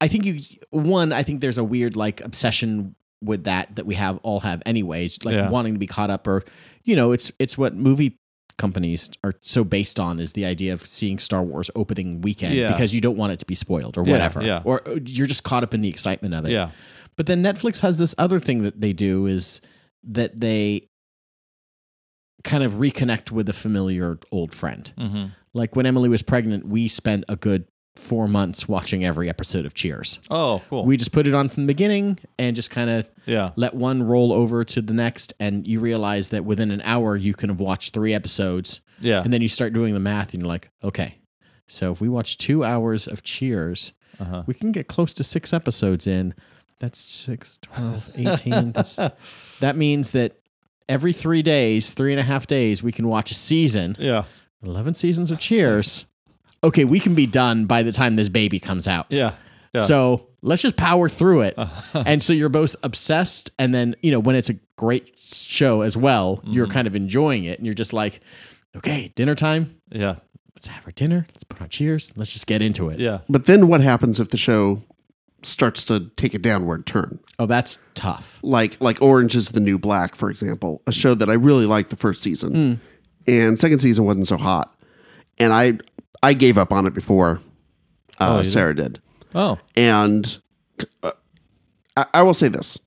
[0.00, 1.12] I think you one.
[1.12, 5.24] I think there's a weird like obsession with that that we have all have anyways,
[5.24, 5.48] like Yeah.
[5.48, 6.42] wanting to be caught up, or
[6.82, 8.18] you know, it's it's what movie
[8.58, 12.72] companies are so based on is the idea of seeing Star Wars opening weekend Yeah.
[12.72, 14.62] because you don't want it to be spoiled or whatever, yeah.
[14.64, 16.50] or uh, you're just caught up in the excitement of it.
[16.52, 16.70] yeah.
[17.16, 19.60] But then Netflix has this other thing that they do is
[20.04, 20.88] that they
[22.44, 24.90] kind of reconnect with a familiar old friend.
[24.98, 29.66] hmm Like when Emily was pregnant, we spent a good four months watching every episode
[29.66, 30.18] of Cheers.
[30.30, 30.84] Oh, cool.
[30.84, 33.50] We just put it on from the beginning and just kind of yeah.
[33.56, 35.32] let one roll over to the next.
[35.38, 38.80] And you realize that within an hour, you can have watched three episodes.
[39.00, 39.22] Yeah.
[39.22, 41.16] And then you start doing the math and you're like, okay,
[41.68, 44.42] so if we watch two hours of Cheers, Uh-huh.
[44.46, 46.34] we can get close to six episodes in.
[46.80, 48.72] That's 6, 12, 18.
[48.72, 48.98] That's,
[49.60, 50.38] that means that
[50.88, 53.96] every three days, three and a half days, we can watch a season.
[53.98, 54.24] Yeah.
[54.64, 56.06] 11 seasons of Cheers.
[56.64, 59.06] Okay, we can be done by the time this baby comes out.
[59.10, 59.34] Yeah.
[59.74, 59.82] Yeah.
[59.82, 61.58] So let's just power through it.
[61.94, 63.50] and so you're both obsessed.
[63.58, 66.72] And then, you know, when it's a great show as well, you're Mm-hmm.
[66.74, 67.58] kind of enjoying it.
[67.58, 68.20] And you're just like,
[68.76, 69.80] okay, dinner time.
[69.90, 70.16] yeah.
[70.54, 71.26] Let's have our dinner.
[71.30, 72.12] Let's put on Cheers.
[72.16, 73.00] Let's just get into it.
[73.00, 73.20] Yeah.
[73.28, 74.80] But then what happens if the show
[75.42, 77.18] starts to take a downward turn?
[77.40, 78.38] Oh, that's tough.
[78.42, 81.90] Like like Orange is the New Black, for example, a show that I really liked
[81.90, 82.74] the first season, Hmm.
[83.26, 84.72] and second season wasn't so hot,
[85.38, 85.78] and I
[86.22, 87.40] I gave up on it before
[88.20, 88.52] uh, you did?
[88.52, 89.00] Sarah did,
[89.34, 89.58] Oh.
[89.76, 90.38] and
[91.02, 91.12] uh,
[91.96, 92.78] I, I will say this: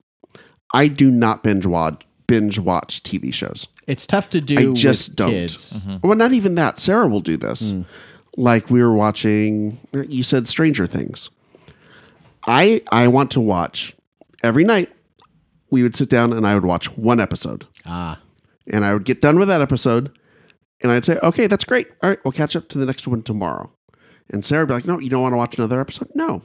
[0.74, 3.68] I do not binge watch binge watch TV shows.
[3.88, 5.30] It's tough to do I just with don't.
[5.32, 5.80] kids.
[6.04, 6.80] Well, not even that.
[6.80, 7.72] Sarah will do this.
[8.38, 9.80] Like we were watching.
[9.94, 11.30] You said Stranger Things.
[12.48, 13.96] I I want to watch
[14.44, 14.92] every night.
[15.72, 18.20] We would sit down and I would watch one episode, Ah,
[18.68, 20.18] and I would get done with that episode,
[20.82, 21.88] and I'd say, "Okay, that's great.
[22.04, 23.72] All right, we'll catch up to the next one tomorrow."
[24.30, 26.44] And Sarah would be like, "No, you don't want to watch another episode." No,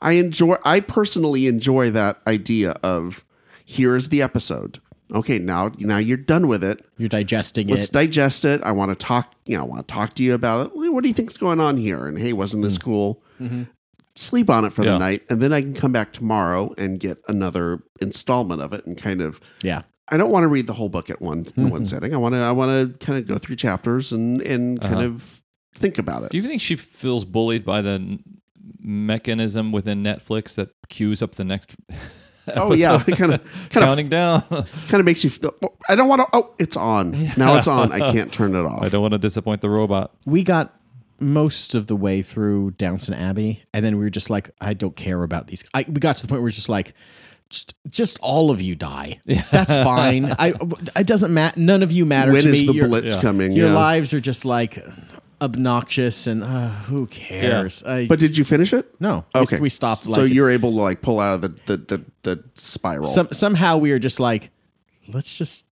[0.00, 0.56] I enjoy.
[0.64, 3.24] I personally enjoy that idea of
[3.64, 4.80] here is the episode.
[5.12, 6.84] Okay, now now you're done with it.
[6.96, 7.72] you're digesting it.
[7.74, 8.62] Let's digest it.
[8.62, 9.34] I want to talk.
[9.44, 10.72] You know, I want to talk to you about it.
[10.92, 12.06] What do you think's going on here?
[12.06, 13.20] And hey, wasn't this cool?
[13.40, 13.64] Mm-hmm.
[14.14, 14.92] Sleep on it for Yeah.
[14.92, 18.84] the night, and then I can come back tomorrow and get another installment of it.
[18.86, 19.82] And kind of, yeah.
[20.10, 21.68] I don't want to read the whole book at one in Mm-hmm.
[21.68, 22.12] one setting.
[22.14, 25.04] I want to, I want to kind of go through chapters and and kind Uh-huh.
[25.06, 25.42] of
[25.74, 26.30] think about it.
[26.30, 28.18] Do you think she feels bullied by the
[28.78, 31.74] mechanism within Netflix that queues up the next?
[32.56, 33.12] oh yeah, episode?
[33.12, 34.42] it kind of kind of counting down.
[34.48, 35.54] kind of makes you feel.
[35.62, 36.28] oh, I don't want to.
[36.32, 37.56] Oh, it's on now.
[37.56, 37.92] It's on.
[37.92, 38.82] I can't turn it off.
[38.82, 40.14] I don't want to disappoint the robot.
[40.24, 40.74] We got
[41.20, 44.96] most of the way through Downton Abbey, and then we were just like, I don't
[44.96, 45.62] care about these.
[45.74, 46.94] I, we got to the point where we're just like,
[47.50, 49.20] just, just all of you die.
[49.50, 50.34] That's fine.
[50.38, 50.54] I
[50.96, 51.58] it doesn't matter.
[51.60, 52.66] None of you matter when to is me.
[52.68, 53.20] the Your- blitz yeah.
[53.20, 53.52] coming?
[53.52, 53.74] Your Yeah.
[53.74, 54.82] lives are just like
[55.42, 57.82] obnoxious, and uh, who cares?
[57.82, 58.94] I, But did you finish it?
[59.00, 60.06] no, Okay, we, stopped.
[60.06, 63.04] Like so you're able to like pull out of the the the, the spiral.
[63.06, 64.50] some, somehow we were just like,
[65.08, 65.66] let's just,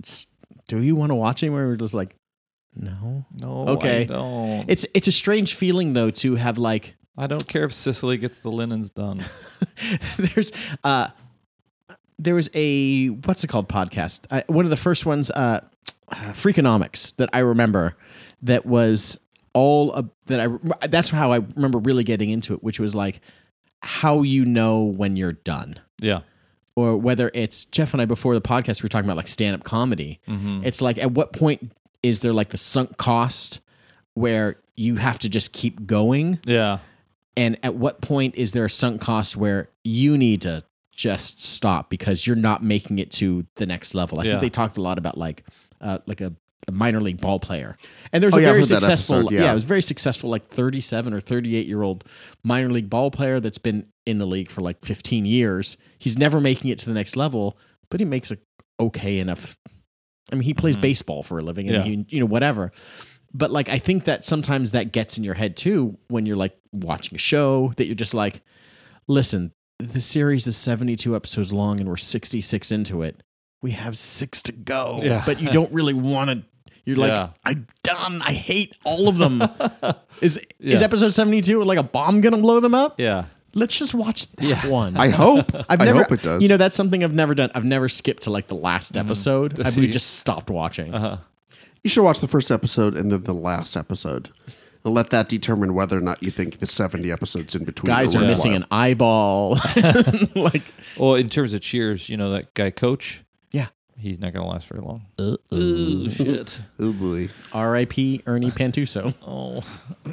[0.00, 0.28] just.
[0.68, 1.50] Do you want to watch it?
[1.50, 2.14] Where we're just like,
[2.76, 3.24] no.
[3.40, 4.02] No, Okay.
[4.02, 4.70] I don't.
[4.70, 8.38] It's it's a strange feeling though to have like I don't care if Sicily gets
[8.38, 9.24] the linens done.
[10.16, 10.52] there's
[10.84, 11.08] uh
[12.22, 14.26] there was a what's it called podcast?
[14.30, 15.60] I, one of the first ones uh,
[16.08, 17.96] uh freakonomics that i remember
[18.42, 19.18] that was
[19.52, 23.20] all of, that i that's how i remember really getting into it which was like
[23.82, 25.78] how you know when you're done.
[26.00, 26.20] Yeah.
[26.76, 29.64] or whether it's jeff and i before the podcast we were talking about like stand-up
[29.64, 30.20] comedy.
[30.26, 33.60] It's like at what point is there like the sunk cost
[34.14, 36.38] where you have to just keep going?
[36.44, 36.78] Yeah.
[37.36, 40.62] and at what point is there a sunk cost where you need to
[41.00, 44.20] just stop because you're not making it to the next level?
[44.20, 44.32] I Yeah.
[44.32, 45.44] think they talked a lot about like
[45.80, 46.32] uh, like a,
[46.68, 47.76] a minor league ball player,
[48.12, 49.40] and there's Oh, a yeah, very successful episode, yeah.
[49.44, 49.52] yeah.
[49.52, 52.04] it was very successful like 37 or 38 year old
[52.44, 55.76] minor league ball player that's been in the league for like 15 years.
[55.98, 57.56] He's never making it to the next level,
[57.90, 58.36] but he makes a
[58.78, 59.56] okay enough.
[60.30, 62.72] I mean, he plays baseball for a living, and he, you know whatever.
[63.32, 66.56] But like, I think that sometimes that gets in your head too when you're like
[66.72, 68.42] watching a show that you're just like,
[69.08, 73.22] listen, the series is 72 episodes long, and we're 66 into it.
[73.62, 75.22] We have six to go, Yeah.
[75.26, 76.42] but you don't really want to.
[76.84, 77.30] You're like, Yeah.
[77.44, 78.22] I'm done.
[78.22, 79.42] I hate all of them.
[80.22, 82.98] is is episode 72 like a bomb gonna blow them up?
[82.98, 83.26] Yeah.
[83.52, 84.66] Let's just watch that Yeah.
[84.66, 84.96] one.
[84.96, 85.50] I hope.
[85.68, 86.42] I've I hope it does.
[86.42, 87.50] You know, that's something I've never done.
[87.54, 89.56] I've never skipped to like the last episode.
[89.56, 90.94] To I've just stopped watching.
[90.94, 91.16] Uh-huh.
[91.84, 94.30] you should watch the first episode and then the last episode.
[94.84, 98.14] And let that determine whether or not you think the 70 episodes in between Guys
[98.14, 98.28] are worthwhile.
[98.30, 99.58] missing an eyeball.
[100.34, 100.62] like,
[100.96, 103.22] Well, in terms of Cheers, you know that guy Coach.
[103.50, 103.68] yeah.
[103.98, 105.04] He's not going to last very long.
[105.18, 106.58] Uh, Ooh, shit.
[106.80, 107.28] Oh boy.
[107.52, 108.22] R.I.P.
[108.26, 109.14] Ernie Pantusso.
[109.26, 109.62] Oh,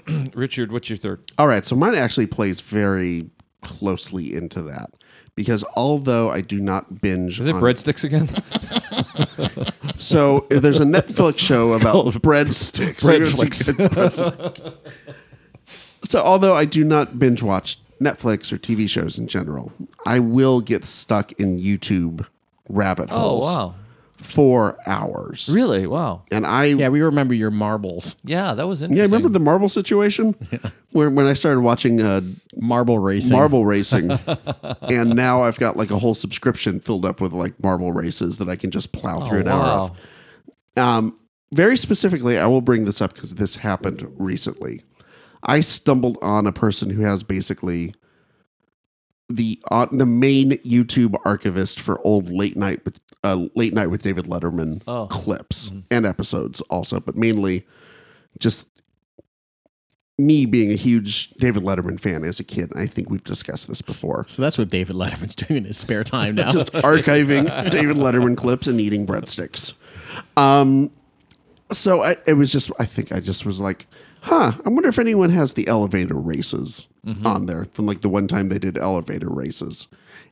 [0.34, 1.22] Richard, what's your third?
[1.38, 3.30] All right, so mine actually plays very
[3.61, 4.91] closely into that
[5.38, 8.27] because although I do not binge, Is it on- breadsticks again?
[9.99, 12.99] So there's a Netflix show about breadsticks.
[13.01, 14.77] Breadflix.
[16.03, 19.71] so although I do not binge watch Netflix or TV shows in general,
[20.05, 22.27] I will get stuck in YouTube
[22.69, 23.21] rabbit holes.
[23.23, 23.73] oh, holes wow.
[24.18, 25.47] For hours.
[25.49, 25.86] Really?
[25.88, 26.24] Wow.
[26.32, 28.15] And I Yeah, we remember your marbles.
[28.24, 28.97] Yeah, that was interesting.
[28.97, 30.34] yeah, remember the marble situation
[30.91, 32.22] where when I started watching uh,
[32.55, 33.32] Marble racing.
[33.32, 34.11] marble racing,
[34.82, 38.49] and now I've got like a whole subscription filled up with like marble races that
[38.49, 39.95] I can just plow through Oh, an hour wow.
[40.76, 40.84] of.
[40.84, 41.20] Um,
[41.53, 44.82] very specifically, I will bring this up because this happened recently.
[45.43, 47.93] I stumbled on a person who has basically
[49.30, 54.01] the uh, the main YouTube archivist for old late night with uh, late night with
[54.03, 55.07] David Letterman Oh.
[55.07, 57.65] clips and episodes also, but mainly
[58.39, 58.68] just
[60.20, 62.72] me being a huge David Letterman fan as a kid.
[62.76, 64.26] I think we've discussed this before.
[64.28, 66.49] So that's what David Letterman's doing in his spare time now.
[66.49, 69.74] Just archiving David Letterman clips and eating breadsticks.
[70.36, 70.89] Um,
[71.72, 73.86] so I, it was just, I think I just was like,
[74.22, 76.88] huh, I wonder if anyone has the elevator races
[77.24, 79.88] on there from like the one time they did elevator races.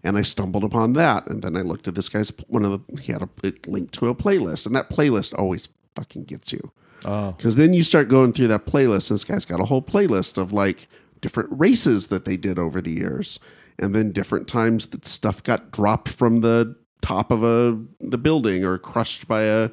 [0.06, 1.28] And I stumbled upon that.
[1.28, 3.30] And then I looked at this guy's, one of the, he had a
[3.68, 4.66] link to a playlist.
[4.66, 6.72] And that playlist always fucking gets you.
[7.06, 9.82] Oh, Because then you start going through that playlist, and this guy's got a whole
[9.82, 10.88] playlist of like
[11.22, 13.40] different races that they did over the years,
[13.78, 18.64] and then different times that stuff got dropped from the top of a the building
[18.66, 19.70] or crushed by a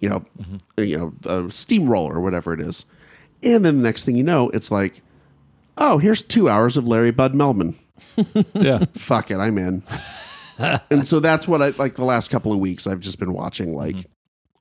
[0.00, 0.22] you know
[0.76, 2.84] a, you know a steamroller or whatever it is,
[3.42, 5.00] and then the next thing you know, it's like,
[5.78, 7.76] oh, here's two hours of Larry Bud Melman.
[8.54, 8.84] Yeah.
[8.96, 9.82] Fuck it, I'm in.
[10.58, 11.96] and so that's what I like.
[11.96, 14.10] The last couple of weeks, I've just been watching like mm-hmm.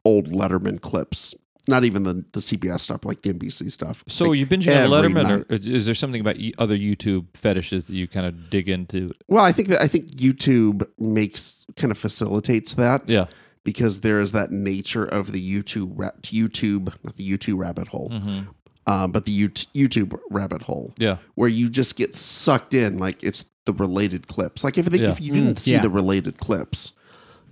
[0.04, 1.34] old Letterman clips.
[1.68, 4.04] Not even the, the CBS stuff, like the NBC stuff.
[4.08, 5.46] So Like, you binging on Letterman, night.
[5.50, 9.10] or is there something about other YouTube fetishes that you kind of dig into?
[9.28, 13.26] Well, I think that I think YouTube makes kind of facilitates that Yeah.
[13.64, 18.52] because there is that nature of the YouTube YouTube, not the YouTube rabbit hole, mm-hmm.
[18.88, 21.18] Um, but the Yout- YouTube rabbit hole, Yeah.
[21.36, 24.64] where you just get sucked in, like it's the related clips.
[24.64, 25.10] Like if they, Yeah.
[25.10, 25.82] if you didn't mm, see yeah.
[25.82, 26.92] the related clips,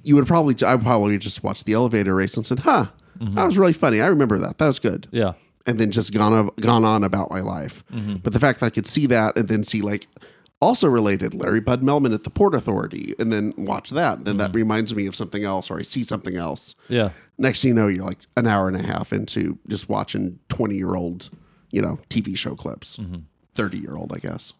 [0.03, 2.87] you would probably I would probably just watch the elevator race and said, "Huh,
[3.19, 3.35] mm-hmm.
[3.35, 3.99] that was really funny.
[4.01, 4.57] I remember that.
[4.59, 5.33] That was good." Yeah.
[5.65, 7.85] and then just gone of- gone on about my life.
[7.91, 8.17] Mm-hmm.
[8.17, 10.07] But the fact that I could see that and then see like
[10.63, 14.55] also related Larry Bud Melman at the Port Authority and then watch that, then that
[14.55, 16.75] reminds me of something else or I see something else.
[16.87, 17.11] Yeah.
[17.37, 20.75] Next thing you know, you're like an hour and a half into just watching 20
[20.75, 21.29] year old,
[21.69, 22.99] you know, TV show clips.
[23.55, 24.53] 30 year old, I guess.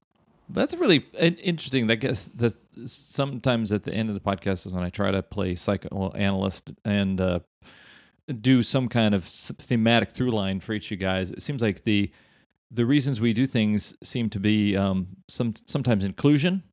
[0.50, 1.90] That's really interesting.
[1.90, 2.54] I guess that
[2.86, 7.20] sometimes at the end of the podcast is when I try to play psychoanalyst and
[7.20, 7.40] uh,
[8.42, 11.32] do some kind of thematic through line for each of you guys.
[11.32, 12.12] It seems like the
[12.74, 16.64] the reasons we do things seem to be um, some sometimes inclusion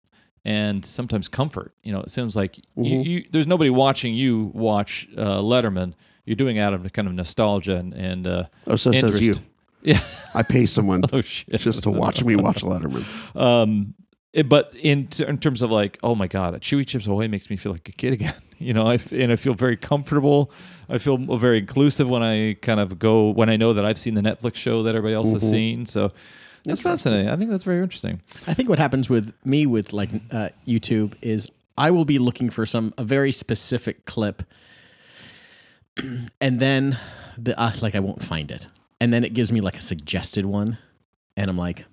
[0.44, 1.74] and sometimes comfort.
[1.82, 5.92] You know, it seems like you, you, there's nobody watching you watch uh, Letterman.
[6.24, 9.34] You're doing it out of kind of nostalgia and, and uh, Oh, so says you.
[9.82, 10.00] Yeah.
[10.34, 13.04] I pay someone Oh just to watch me watch Letterman.
[13.34, 13.94] Um,
[14.32, 17.48] it- but in t- in terms of like, oh my god, Chewy Chips Ahoy makes
[17.50, 18.34] me feel like a kid again.
[18.60, 20.52] You know, I f- and I feel very comfortable.
[20.88, 24.14] I feel very inclusive when I kind of go when I know that I've seen
[24.14, 25.86] the Netflix show that everybody else has seen.
[25.86, 26.12] So
[26.64, 27.28] that's fascinating.
[27.30, 28.20] I think that's very interesting.
[28.46, 31.48] I think what happens with me with like uh, YouTube is
[31.78, 34.42] I will be looking for some a very specific clip,
[36.40, 36.98] and then
[37.36, 38.66] the uh, like I won't find it,
[39.00, 40.78] and then it gives me like a suggested one,
[41.36, 41.86] and I'm like,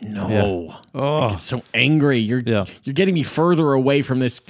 [0.00, 0.76] No.
[0.94, 1.20] Oh.
[1.20, 1.36] I get oh.
[1.38, 2.18] so angry.
[2.18, 2.66] You're Yeah.
[2.84, 4.40] you're getting me further away from this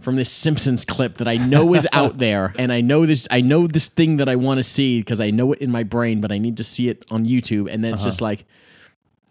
[0.00, 3.40] from this Simpsons clip that I know is out there and I know this I
[3.40, 6.20] know this thing that I want to see because I know it in my brain
[6.20, 8.30] but I need to see it on YouTube and then it's just uh-huh.
[8.30, 8.44] like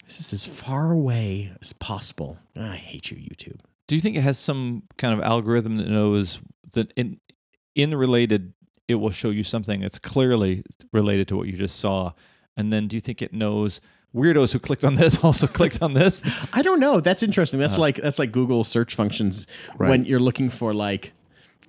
[0.05, 2.37] this is as far away as possible.
[2.57, 3.59] Ah, I hate you YouTube.
[3.87, 6.39] Do you think it has some kind of algorithm that knows
[6.73, 7.19] that in
[7.75, 8.53] in related
[8.87, 12.11] it will show you something that's clearly related to what you just saw,
[12.57, 13.79] and then do you think it knows
[14.15, 16.21] weirdos who clicked on this also clicked on this?
[16.53, 16.99] I don't know.
[16.99, 17.59] That's interesting.
[17.59, 19.45] That's like that's like Google search functions
[19.77, 21.13] when you're looking for like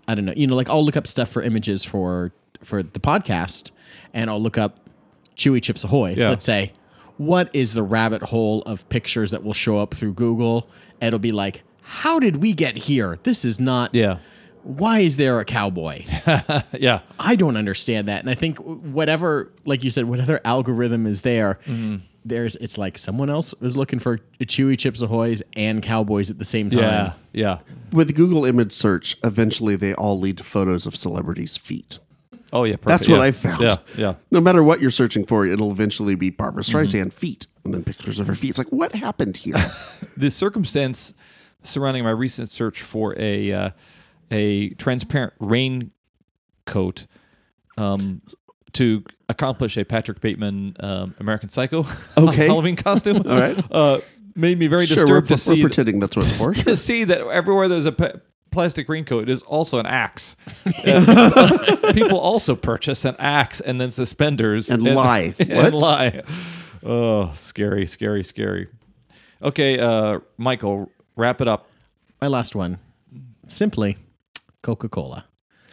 [0.09, 0.35] I don't know.
[0.37, 2.33] You know, like I'll look up stuff for images for
[2.63, 3.71] for the podcast,
[4.13, 4.89] and I'll look up
[5.37, 6.15] Chewy Chips Ahoy.
[6.17, 6.29] Yeah.
[6.31, 6.73] Let's say,
[7.17, 10.69] what is the rabbit hole of pictures that will show up through Google?
[11.01, 13.19] And it'll be like, how did we get here?
[13.25, 13.95] This is not.
[13.95, 14.19] Yeah,
[14.63, 16.05] Why is there a cowboy?
[16.79, 18.21] yeah, I don't understand that.
[18.21, 22.05] And I think whatever, like you said, whatever algorithm is there, Mm-hmm.
[22.25, 26.45] There's it's like someone else was looking for Chewy Chips Ahoy's and cowboys at the
[26.45, 26.81] same time.
[26.83, 27.59] yeah, yeah.
[27.93, 31.99] With Google image search, eventually they all lead to photos of celebrities' feet.
[32.53, 32.87] Oh yeah, perfect.
[32.87, 33.23] That's what yeah.
[33.23, 33.63] I found.
[33.63, 34.15] Yeah, yeah.
[34.31, 38.21] No matter what you're searching for, it'll eventually be Barbra Streisand feet and then pictures
[38.21, 38.51] of her feet.
[38.51, 39.73] It's like, what happened here?
[40.17, 41.13] the circumstance
[41.65, 43.71] surrounding my recent search for a uh,
[44.31, 47.07] a transparent raincoat
[47.77, 48.23] um,
[48.75, 51.85] to accomplish a Patrick Bateman um, American Psycho
[52.19, 52.47] Okay.
[52.47, 53.17] Halloween costume.
[53.27, 53.65] All right.
[53.73, 54.01] uh,
[54.35, 56.53] made me very sure, we're, disturbed to we're see pretending that's what it's for.
[56.65, 58.13] to see that everywhere there's a pa-
[58.51, 60.37] plastic raincoat is also an axe.
[60.85, 61.07] And
[61.95, 65.35] people also purchase an axe and then suspenders And lie.
[65.39, 65.73] and What?
[65.75, 66.23] lie.
[66.85, 68.69] Oh, scary, scary, scary.
[69.43, 71.69] Okay, uh, Michael, wrap it up.
[72.21, 72.79] My last one,
[73.49, 73.99] simply
[74.63, 75.25] Coca Cola,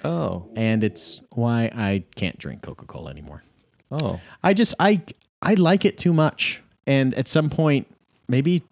[0.03, 3.43] Oh, and it's why I can't drink Coca Cola anymore.
[3.91, 5.01] oh, I just I
[5.41, 7.87] I like it too much, and at some point,
[8.27, 8.63] maybe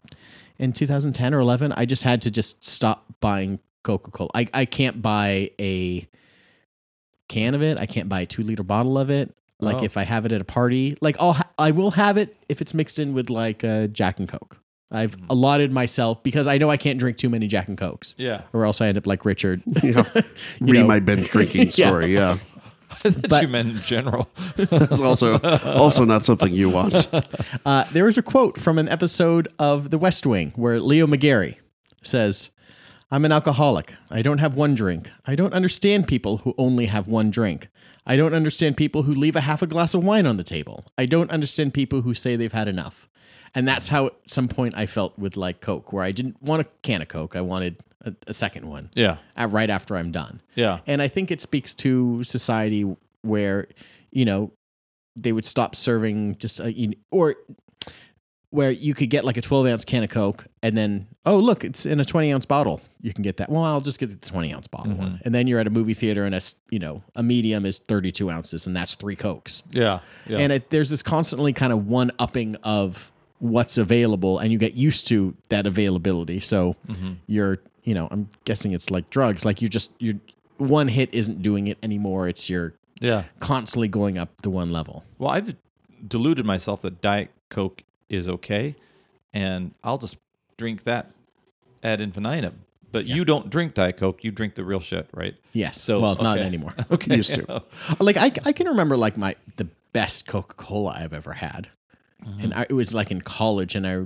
[0.58, 4.30] in 2010 or 11, I just had to just stop buying Coca Cola.
[4.34, 6.08] I I can't buy a
[7.28, 7.80] can of it.
[7.80, 9.34] I can't buy a two liter bottle of it.
[9.62, 9.84] Like Oh.
[9.84, 12.62] if I have it at a party, like I'll ha- I will have it if
[12.62, 14.59] it's mixed in with like uh, Jack and Coke.
[14.92, 18.42] I've allotted myself because I know I can't drink too many Jack and Cokes, yeah.
[18.54, 19.62] or else I end up like Richard.
[19.84, 20.04] Yeah.
[20.60, 20.88] You Read know.
[20.88, 22.14] my binge drinking story.
[22.14, 22.38] Yeah.
[22.92, 24.28] I thought But- you meant in general.
[24.58, 27.08] That's also also not something you want.
[27.66, 31.58] Uh, there is a quote from an episode of The West Wing where Leo McGarry
[32.02, 32.50] says,
[33.12, 33.94] I'm an alcoholic.
[34.10, 35.12] I don't have one drink.
[35.26, 37.68] I don't understand people who only have one drink.
[38.08, 40.86] I don't understand people who leave a half a glass of wine on the table.
[40.98, 43.08] I don't understand people who say they've had enough.
[43.56, 46.62] And that's how at some point I felt with like Coke, where I didn't want
[46.62, 47.36] a can of Coke.
[47.36, 50.42] I wanted a, a second one Yeah, uh, right after I'm done.
[50.56, 52.86] yeah, And I think it speaks to society
[53.22, 53.68] where,
[54.12, 54.52] you know,
[55.16, 57.36] they would stop serving just a, or
[58.52, 61.64] where you could get like a 12 ounce can of Coke and then, oh, look,
[61.64, 62.82] it's in a 20 ounce bottle.
[63.02, 63.50] You can get that.
[63.50, 65.22] Well, I'll just get the 20 ounce bottle one.
[65.24, 66.42] And then you're at a movie theater and a,
[66.72, 69.62] you know, a medium is 32 ounces and that's three Cokes.
[69.72, 70.40] yeah, yeah.
[70.40, 74.74] And it, there's this constantly kind of one upping of what's available, and you get
[74.74, 76.40] used to that availability.
[76.40, 77.14] So mm-hmm.
[77.28, 79.46] you're, you know, I'm guessing it's like drugs.
[79.46, 80.20] Like you just, you
[80.58, 82.28] one hit isn't doing it anymore.
[82.28, 83.24] It's you're yeah.
[83.40, 85.04] constantly going up the one level.
[85.18, 85.56] Well, I've
[86.08, 88.76] deluded myself that Diet Coke is okay,
[89.34, 90.18] and I'll just
[90.58, 91.12] drink that
[91.84, 92.66] ad infinitum.
[92.92, 95.36] But you don't drink Diet Coke; you drink the real shit, right?
[95.54, 95.80] Yes.
[95.80, 96.74] So well, it's not anymore.
[96.92, 97.16] Okay.
[97.18, 97.64] Used to.
[98.00, 101.70] like I, I can remember like my the best Coca Cola I've ever had,
[102.26, 102.42] Mm-hmm.
[102.42, 104.06] and I, it was like in college, and I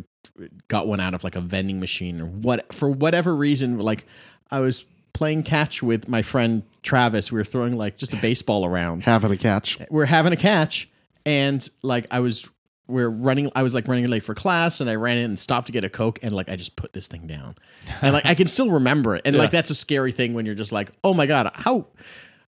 [0.67, 3.79] got one out of like a vending machine or what for whatever reason.
[3.79, 4.05] Like
[4.51, 7.31] I was playing catch with my friend Travis.
[7.31, 9.05] We were throwing like just a baseball around.
[9.05, 9.79] Having a catch.
[9.89, 10.89] We are having a catch,
[11.25, 12.49] and like I was.
[12.85, 13.49] We're running.
[13.55, 15.85] I was like running late for class, and I ran in and stopped to get
[15.85, 17.55] a coke, and like I just put this thing down,
[18.01, 20.53] and like I can still remember it, and like that's a scary thing when you're
[20.53, 21.87] just like, oh my god, how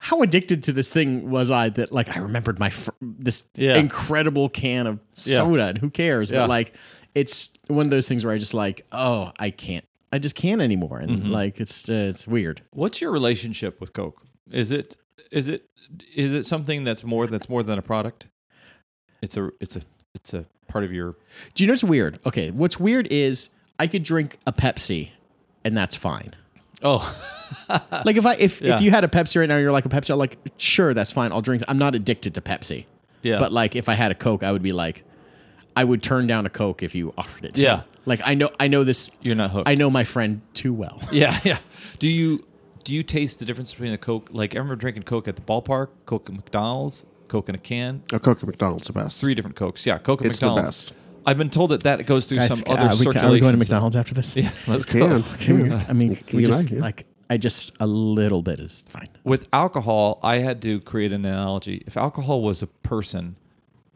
[0.06, 3.78] how addicted to this thing was I that like I remembered my fr- this Yeah.
[3.78, 5.38] incredible can of Yeah.
[5.38, 6.30] soda, and who cares?
[6.30, 6.42] Yeah.
[6.42, 6.76] But like,
[7.16, 10.62] it's one of those things where I just like, oh, I can't, I just can't
[10.62, 11.32] anymore, and Mm-hmm.
[11.32, 12.62] like it's uh, it's weird.
[12.72, 14.22] What's your relationship with Coke?
[14.52, 14.96] Is it
[15.32, 15.68] is it
[16.16, 18.28] is it something that's more that's more than a product?
[19.24, 19.82] It's a it's a
[20.14, 21.16] it's a part of your
[21.56, 22.20] Do you know what's weird?
[22.28, 23.50] Okay, what's weird is
[23.80, 25.10] I could drink a Pepsi,
[25.64, 26.36] and that's fine.
[26.84, 27.16] Oh
[28.06, 28.76] like if I if, Yeah.
[28.76, 30.10] if you had a Pepsi right now, you're like a Pepsi.
[30.12, 31.32] I'm like, sure, that's fine.
[31.32, 31.64] I'll drink.
[31.68, 32.86] I'm not addicted to Pepsi.
[33.22, 35.04] yeah But like if I had a Coke, I would be like,
[35.76, 37.54] I would turn down a Coke if you offered it.
[37.56, 37.76] To Yeah.
[37.78, 37.82] me.
[38.06, 39.10] Like I know I know this.
[39.22, 39.68] you're not hooked.
[39.70, 41.02] I know my friend too well.
[41.12, 41.58] Yeah, yeah.
[42.00, 42.46] Do you
[42.84, 44.30] do you taste the difference between a Coke?
[44.32, 48.04] Like I remember drinking Coke at the ballpark, Coke at McDonald's, Coke in a can,
[48.14, 49.20] A Coke at McDonald's the best.
[49.20, 49.86] three different Cokes.
[49.88, 50.84] Yeah, Coke at It's the McDonald's.
[50.92, 50.94] best.
[51.26, 53.30] I've been told that that goes through Guys, some uh, other we, can- circulation.
[53.30, 54.36] are we going to McDonald's after this?
[54.38, 55.24] Yeah, let's go.
[55.40, 56.80] Can we- I mean, You we and I, just yeah.
[56.82, 59.10] like I just a little bit is fine.
[59.24, 61.84] With alcohol, I had to create an analogy.
[61.88, 63.38] If alcohol was a person,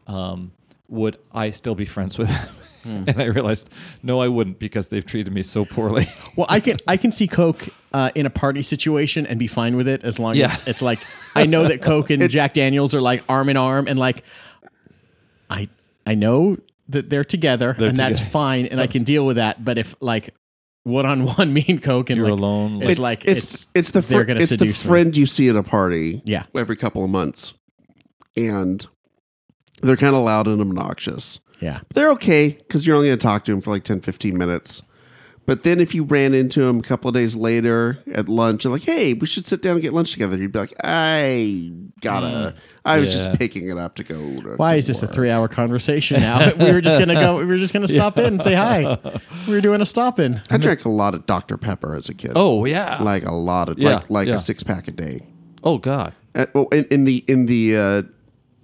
[0.08, 0.50] um,
[0.88, 2.48] would I still be friends with them?
[2.82, 3.04] Hmm.
[3.08, 3.70] and I realized,
[4.02, 6.08] no, I wouldn't because they've treated me so poorly.
[6.36, 9.76] Well, I can I can see Coke uh, in a party situation and be fine
[9.76, 10.46] with it as long Yeah.
[10.46, 11.00] as it's like
[11.36, 14.24] I know that Coke and Jack Daniels are like arm in arm and like
[15.50, 15.68] I
[16.06, 16.56] I know
[16.90, 19.64] that they're together They're and that's fine and I can deal with that.
[19.64, 20.34] But if like
[20.84, 22.72] one on one, me and Coke and You're like, alone.
[22.82, 24.88] it's It's- like it's it's, it's the they're fr- gonna it's the seduce me.
[24.88, 27.54] friend you see at a party yeah every couple of months,
[28.36, 28.86] and
[29.82, 31.40] they're kind of loud and obnoxious.
[31.60, 34.00] yeah but They're okay because you're only going to talk to them for like 10,
[34.00, 34.82] 15 minutes.
[35.46, 38.72] But then if you ran into him a couple of days later at lunch and
[38.72, 42.54] like, hey, we should sit down and get lunch together, you'd be like, I gotta,
[42.84, 43.14] I was Yeah.
[43.24, 44.16] just picking it up to go.
[44.36, 46.54] To Why is this a three hour conversation now?
[46.58, 47.38] we were just gonna go.
[47.38, 48.96] We were just gonna stop in and say hi.
[49.48, 50.40] We were doing a stop in.
[50.50, 51.56] I drank a lot of Dr.
[51.56, 52.32] Pepper as a kid.
[52.36, 53.02] oh yeah.
[53.02, 54.34] like a lot of Yeah, like like yeah.
[54.36, 55.26] a six pack a day.
[55.64, 56.12] oh God.
[56.34, 58.02] Uh, oh, in, in the in the uh,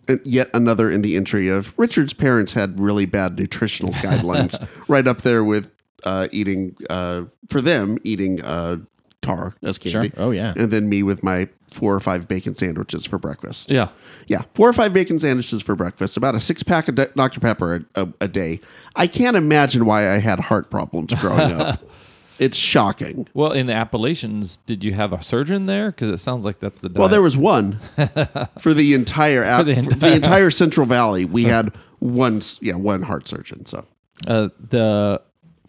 [0.09, 4.57] uh, yet another in the entry of Richard's parents had really bad nutritional guidelines,
[4.87, 5.69] right up there with
[6.07, 8.79] uh, eating uh, for them eating uh,
[9.21, 10.11] tar as candy.
[10.11, 10.25] Sure.
[10.25, 10.55] Oh, yeah.
[10.57, 13.71] and then me with my four or five bacon sandwiches for breakfast.
[13.71, 13.89] Yeah.
[14.29, 17.41] Yeah, four or five bacon sandwiches for breakfast, about a six pack of D- Dr
[17.41, 18.61] Pepper a, a, a day.
[18.95, 21.83] I can't imagine why I had heart problems growing up.
[22.39, 23.27] It's shocking.
[23.33, 25.91] Well, in the Appalachians, did you have a surgeon there?
[25.91, 26.91] Because it sounds like that's the.
[26.95, 27.81] Well, there was one
[28.61, 31.25] for the entire the for the, entire- entire, Central Valley.
[31.25, 33.65] We had one, yeah, one heart surgeon.
[33.65, 33.87] So
[34.27, 35.23] uh, the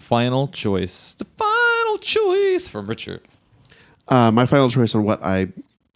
[0.07, 1.13] final choice.
[1.17, 3.21] The final choice from Richard.
[4.07, 5.49] uh, my final choice on what I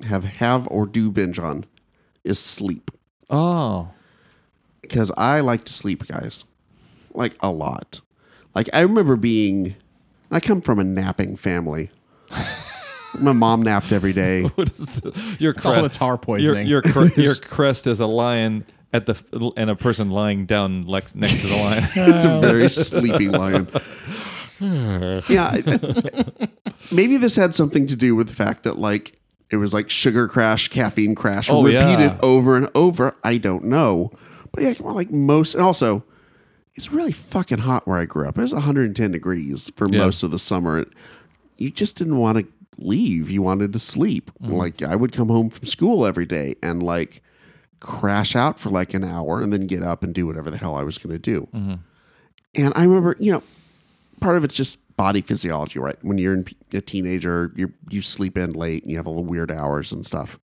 [0.05, 1.65] have have or do binge on
[2.23, 2.91] is sleep
[3.29, 3.89] Oh,
[4.81, 6.43] because I like to sleep, guys,
[7.13, 8.01] like a lot.
[8.53, 9.75] Like I remember being,
[10.29, 11.89] I come from a napping family.
[13.19, 14.43] My mom napped every day.
[14.43, 16.67] what is the, your all cre- the tar Your poisoning.
[16.67, 21.15] your, cre- your crest is a lion at the and a person lying down lex-
[21.15, 21.83] next to the lion.
[21.95, 23.69] It's a very sleepy lion.
[24.59, 25.57] yeah.
[26.91, 29.17] Maybe this had something to do with the fact that like
[29.49, 32.17] it was like sugar crash, caffeine crash, Oh, repeated yeah.
[32.23, 33.15] over and over.
[33.23, 34.11] I don't know.
[34.51, 36.03] But yeah, come on, like most and also
[36.75, 38.37] it's really fucking hot where I grew up.
[38.37, 39.99] It was 110 degrees for Yeah.
[39.99, 40.85] most of the summer.
[41.57, 43.29] You just didn't want to leave.
[43.29, 44.31] You wanted to sleep.
[44.41, 44.53] Mm-hmm.
[44.53, 47.21] Like I would come home from school every day and like
[47.81, 50.75] crash out for like an hour and then get up and do whatever the hell
[50.75, 51.49] I was going to do.
[51.53, 51.73] Mm-hmm.
[52.55, 53.43] And I remember, you know,
[54.21, 55.97] part of it's just body physiology, right?
[56.01, 59.21] When you're in, a teenager, you you sleep in late and you have all the
[59.21, 60.39] weird hours and stuff.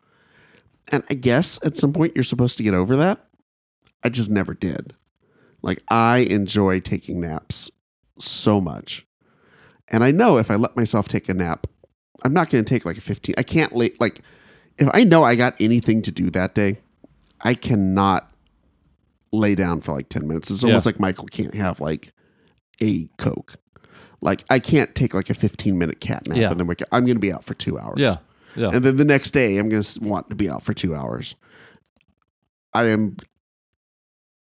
[0.88, 3.26] And I guess at some point you're supposed to get over that.
[4.02, 4.94] I just never did.
[5.60, 7.70] Like I enjoy taking naps
[8.18, 9.06] so much.
[9.88, 11.66] And I know if I let myself take a nap,
[12.22, 13.34] I'm not going to take like a 15.
[13.36, 14.20] I can't late like
[14.78, 16.78] if I know I got anything to do that day,
[17.44, 18.30] I cannot
[19.32, 20.50] lay down for like 10 minutes.
[20.50, 20.88] It's almost Yeah.
[20.90, 22.12] like Michael can't have like
[22.80, 23.56] a Coke.
[24.20, 26.50] Like I can't take like a 15 minute cat nap Yeah.
[26.50, 26.88] and then wake up.
[26.92, 27.96] I'm going to be out for two hours.
[27.98, 28.16] yeah,
[28.56, 28.70] yeah.
[28.72, 31.36] And then the next day I'm going to want to be out for two hours.
[32.72, 33.16] I am,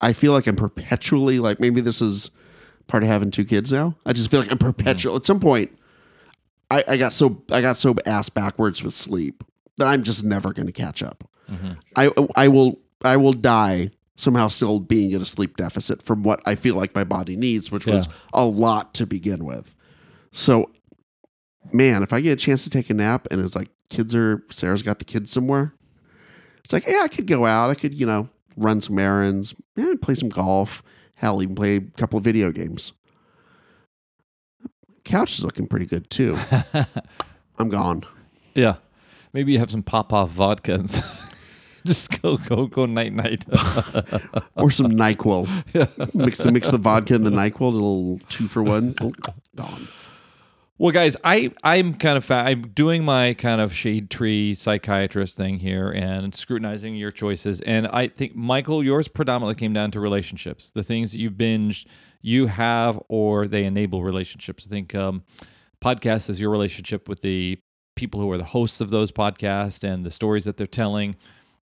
[0.01, 2.31] I feel like I'm perpetually like, maybe this is
[2.87, 3.97] part of having two kids now.
[4.07, 5.15] I just feel like I'm perpetual.
[5.15, 5.17] Mm.
[5.19, 5.79] At some point,
[6.71, 9.43] I, I got so, I got so ass backwards with sleep
[9.79, 11.29] that I'm just never going to catch up.
[11.51, 11.73] Mm-hmm.
[11.97, 16.41] I, I will, I will die somehow still being in a sleep deficit from what
[16.47, 19.75] I feel like my body needs, which was a lot to begin with.
[20.33, 20.71] So,
[21.73, 24.45] man, if I get a chance to take a nap and it's like kids are
[24.51, 25.75] Sarah's got the kids somewhere,
[26.63, 27.71] it's like, yeah, I could go out.
[27.71, 30.83] I could, you know, run some errands, yeah, play some golf,
[31.15, 32.93] hell, even play a couple of video games.
[35.05, 36.39] Couch is looking pretty good too.
[37.59, 38.05] I'm gone.
[38.55, 38.77] yeah.
[39.33, 40.85] Maybe you have some Popov vodka
[41.87, 43.45] just go go go night night.
[44.57, 46.15] Or some NyQuil.
[46.15, 48.95] Mix the mix the vodka and the NyQuil, a little two for one.
[49.01, 49.13] Oh,
[49.57, 49.89] gone.
[50.79, 55.37] Well, guys, I I'm kind of fa- I'm doing my kind of shade tree psychiatrist
[55.37, 57.61] thing here and scrutinizing your choices.
[57.61, 61.87] And I think Michael, yours predominantly came down to relationships, the things that you've binged,
[62.23, 64.67] you have, or they enable relationships.
[64.67, 65.23] I think um,
[65.81, 67.59] podcast is your relationship with the
[67.95, 71.15] people who are the hosts of those podcasts and the stories that they're telling.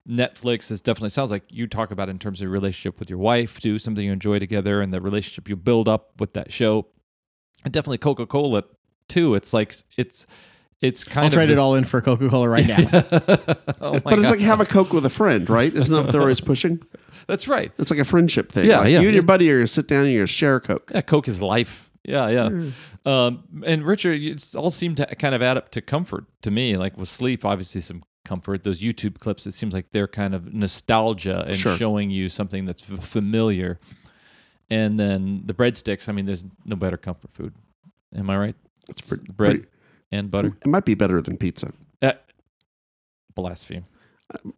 [0.07, 3.19] Netflix is definitely sounds like you talk about in terms of your relationship with your
[3.19, 6.87] wife, too, something you enjoy together, and the relationship you build up with that show.
[7.63, 8.63] And definitely Coca Cola
[9.07, 9.35] too.
[9.35, 10.25] It's like it's
[10.81, 12.77] it's kind I'll of trade it all in for Coca Cola right now.
[13.81, 15.73] oh my But it's like have a Coke with a friend, right?
[15.73, 16.81] Isn't that what they're always pushing?
[17.27, 17.71] That's right.
[17.77, 18.67] It's like a friendship thing.
[18.67, 19.01] Yeah, like yeah.
[19.01, 20.91] You and your buddy are gonna sit down and you're gonna share a Coke.
[20.93, 21.91] Yeah, Coke is life.
[22.03, 22.71] Yeah, yeah.
[23.05, 26.75] Um, and Richard, it all seemed to kind of add up to comfort to me.
[26.77, 28.63] Like with sleep, obviously some comfort.
[28.63, 31.76] Those YouTube clips, it seems like they're kind of nostalgia and Sure.
[31.78, 33.80] showing you something that's familiar.
[34.69, 36.07] And then the breadsticks.
[36.07, 37.53] I mean, there's no better comfort food.
[38.15, 38.55] Am I right?
[38.89, 39.67] It's pretty, Bread pretty-
[40.11, 40.55] and butter.
[40.61, 41.72] It might be better than pizza.
[42.01, 42.13] Uh,
[43.36, 43.86] blaspheme.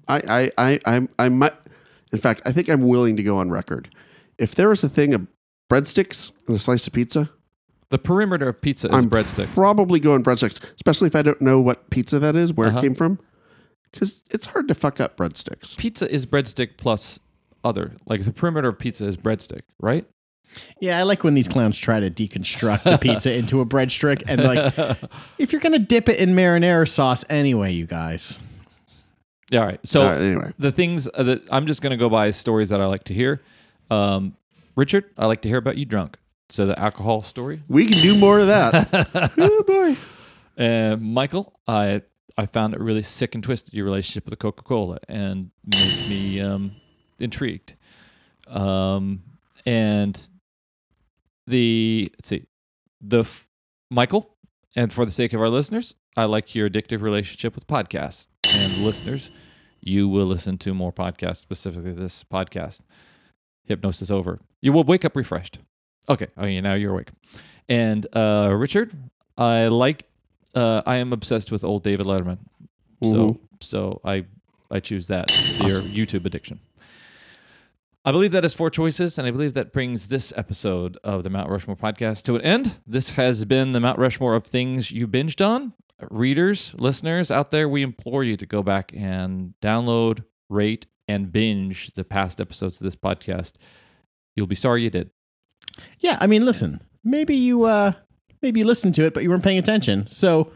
[0.07, 1.53] I, I, I, I, I might.
[2.11, 3.89] In fact, I think I'm willing to go on record.
[4.38, 5.28] If there was a thing of
[5.70, 7.30] breadsticks and a slice of pizza,
[7.89, 9.47] The perimeter of pizza is I'm breadstick.
[9.53, 12.80] probably going breadsticks, especially if I don't know what pizza that is, where Uh-huh.
[12.80, 13.20] it came from,
[13.93, 15.77] because it's hard to fuck up breadsticks.
[15.77, 17.19] Pizza is breadstick plus
[17.63, 17.93] other.
[18.05, 20.05] Like the perimeter of pizza is breadstick, right?
[20.81, 24.43] Yeah, I like when these clowns try to deconstruct a pizza into a breadstick and
[24.43, 24.97] like,
[25.37, 28.37] if you're gonna dip it in marinara sauce anyway, you guys.
[29.49, 29.79] Yeah, all right.
[29.83, 32.81] So Uh, anyway, the things uh, that I'm just going to go by stories that
[32.81, 33.41] I like to hear.
[33.91, 34.35] Um,
[34.75, 36.17] Richard, I like to hear about you drunk.
[36.49, 37.61] So the alcohol story.
[37.67, 39.31] we can do more of that.
[39.37, 39.97] oh boy.
[40.57, 42.01] Uh, Michael, I
[42.38, 46.41] I found it really sick and twisted your relationship with Coca Cola and makes me
[46.41, 46.71] um,
[47.19, 47.75] intrigued.
[48.47, 49.23] Um,
[49.65, 50.29] and
[51.47, 52.45] the let's see,
[53.01, 53.47] the f-
[53.91, 54.36] Michael,
[54.75, 58.27] and for the sake of our listeners, I like your addictive relationship with podcasts.
[58.55, 59.29] And listeners,
[59.81, 62.81] you will listen to more podcasts, specifically this podcast.
[63.65, 64.39] Hypnosis over.
[64.61, 65.59] You will wake up refreshed.
[66.09, 66.27] Okay.
[66.38, 66.59] Okay.
[66.61, 67.09] Now you're awake.
[67.69, 68.93] And uh, Richard,
[69.38, 70.05] I like.
[70.54, 72.38] Uh, I am obsessed with old David Letterman.
[73.01, 73.39] So Mhm.
[73.62, 74.26] so I
[74.72, 75.30] I choose that.
[75.68, 76.60] Your YouTube addiction.
[78.06, 81.30] I believe that is four choices, and I believe that brings this episode of the
[81.30, 82.76] Mount Rushmore podcast to an end.
[82.86, 85.74] This has been the Mount Rushmore of things you binged on.
[86.12, 91.93] Readers, listeners out there, we implore you to go back and download, rate, and binge
[91.93, 93.54] the past episodes of this podcast.
[94.36, 95.12] You'll be sorry you did.
[95.99, 97.93] Yeah, I mean, listen, maybe you uh
[98.43, 100.05] maybe you listened to it, but you weren't paying attention.
[100.07, 100.51] So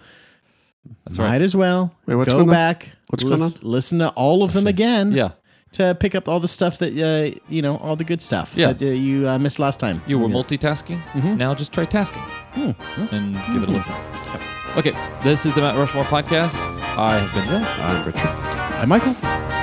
[1.05, 1.41] That's might right.
[1.41, 2.53] as well Wait, what's go going on?
[2.53, 2.89] back.
[3.09, 5.11] What's going lis- Listen to all of them again.
[5.13, 5.29] Yeah,
[5.73, 8.73] To pick up all the stuff that uh, you know, all the good stuff Yeah.
[8.73, 10.01] that uh, you uh, missed last time.
[10.05, 10.35] you were Yeah.
[10.35, 11.01] multitasking.
[11.13, 11.38] Mhm.
[11.38, 12.21] Now just try tasking
[12.53, 12.71] Hmm.
[13.15, 13.93] and give it a listen.
[14.75, 16.53] Okay, this is the Mount Rushmore podcast.
[16.97, 17.65] I have been Joe.
[17.81, 18.21] I'm Richard.
[18.77, 19.57] Hi, Michael.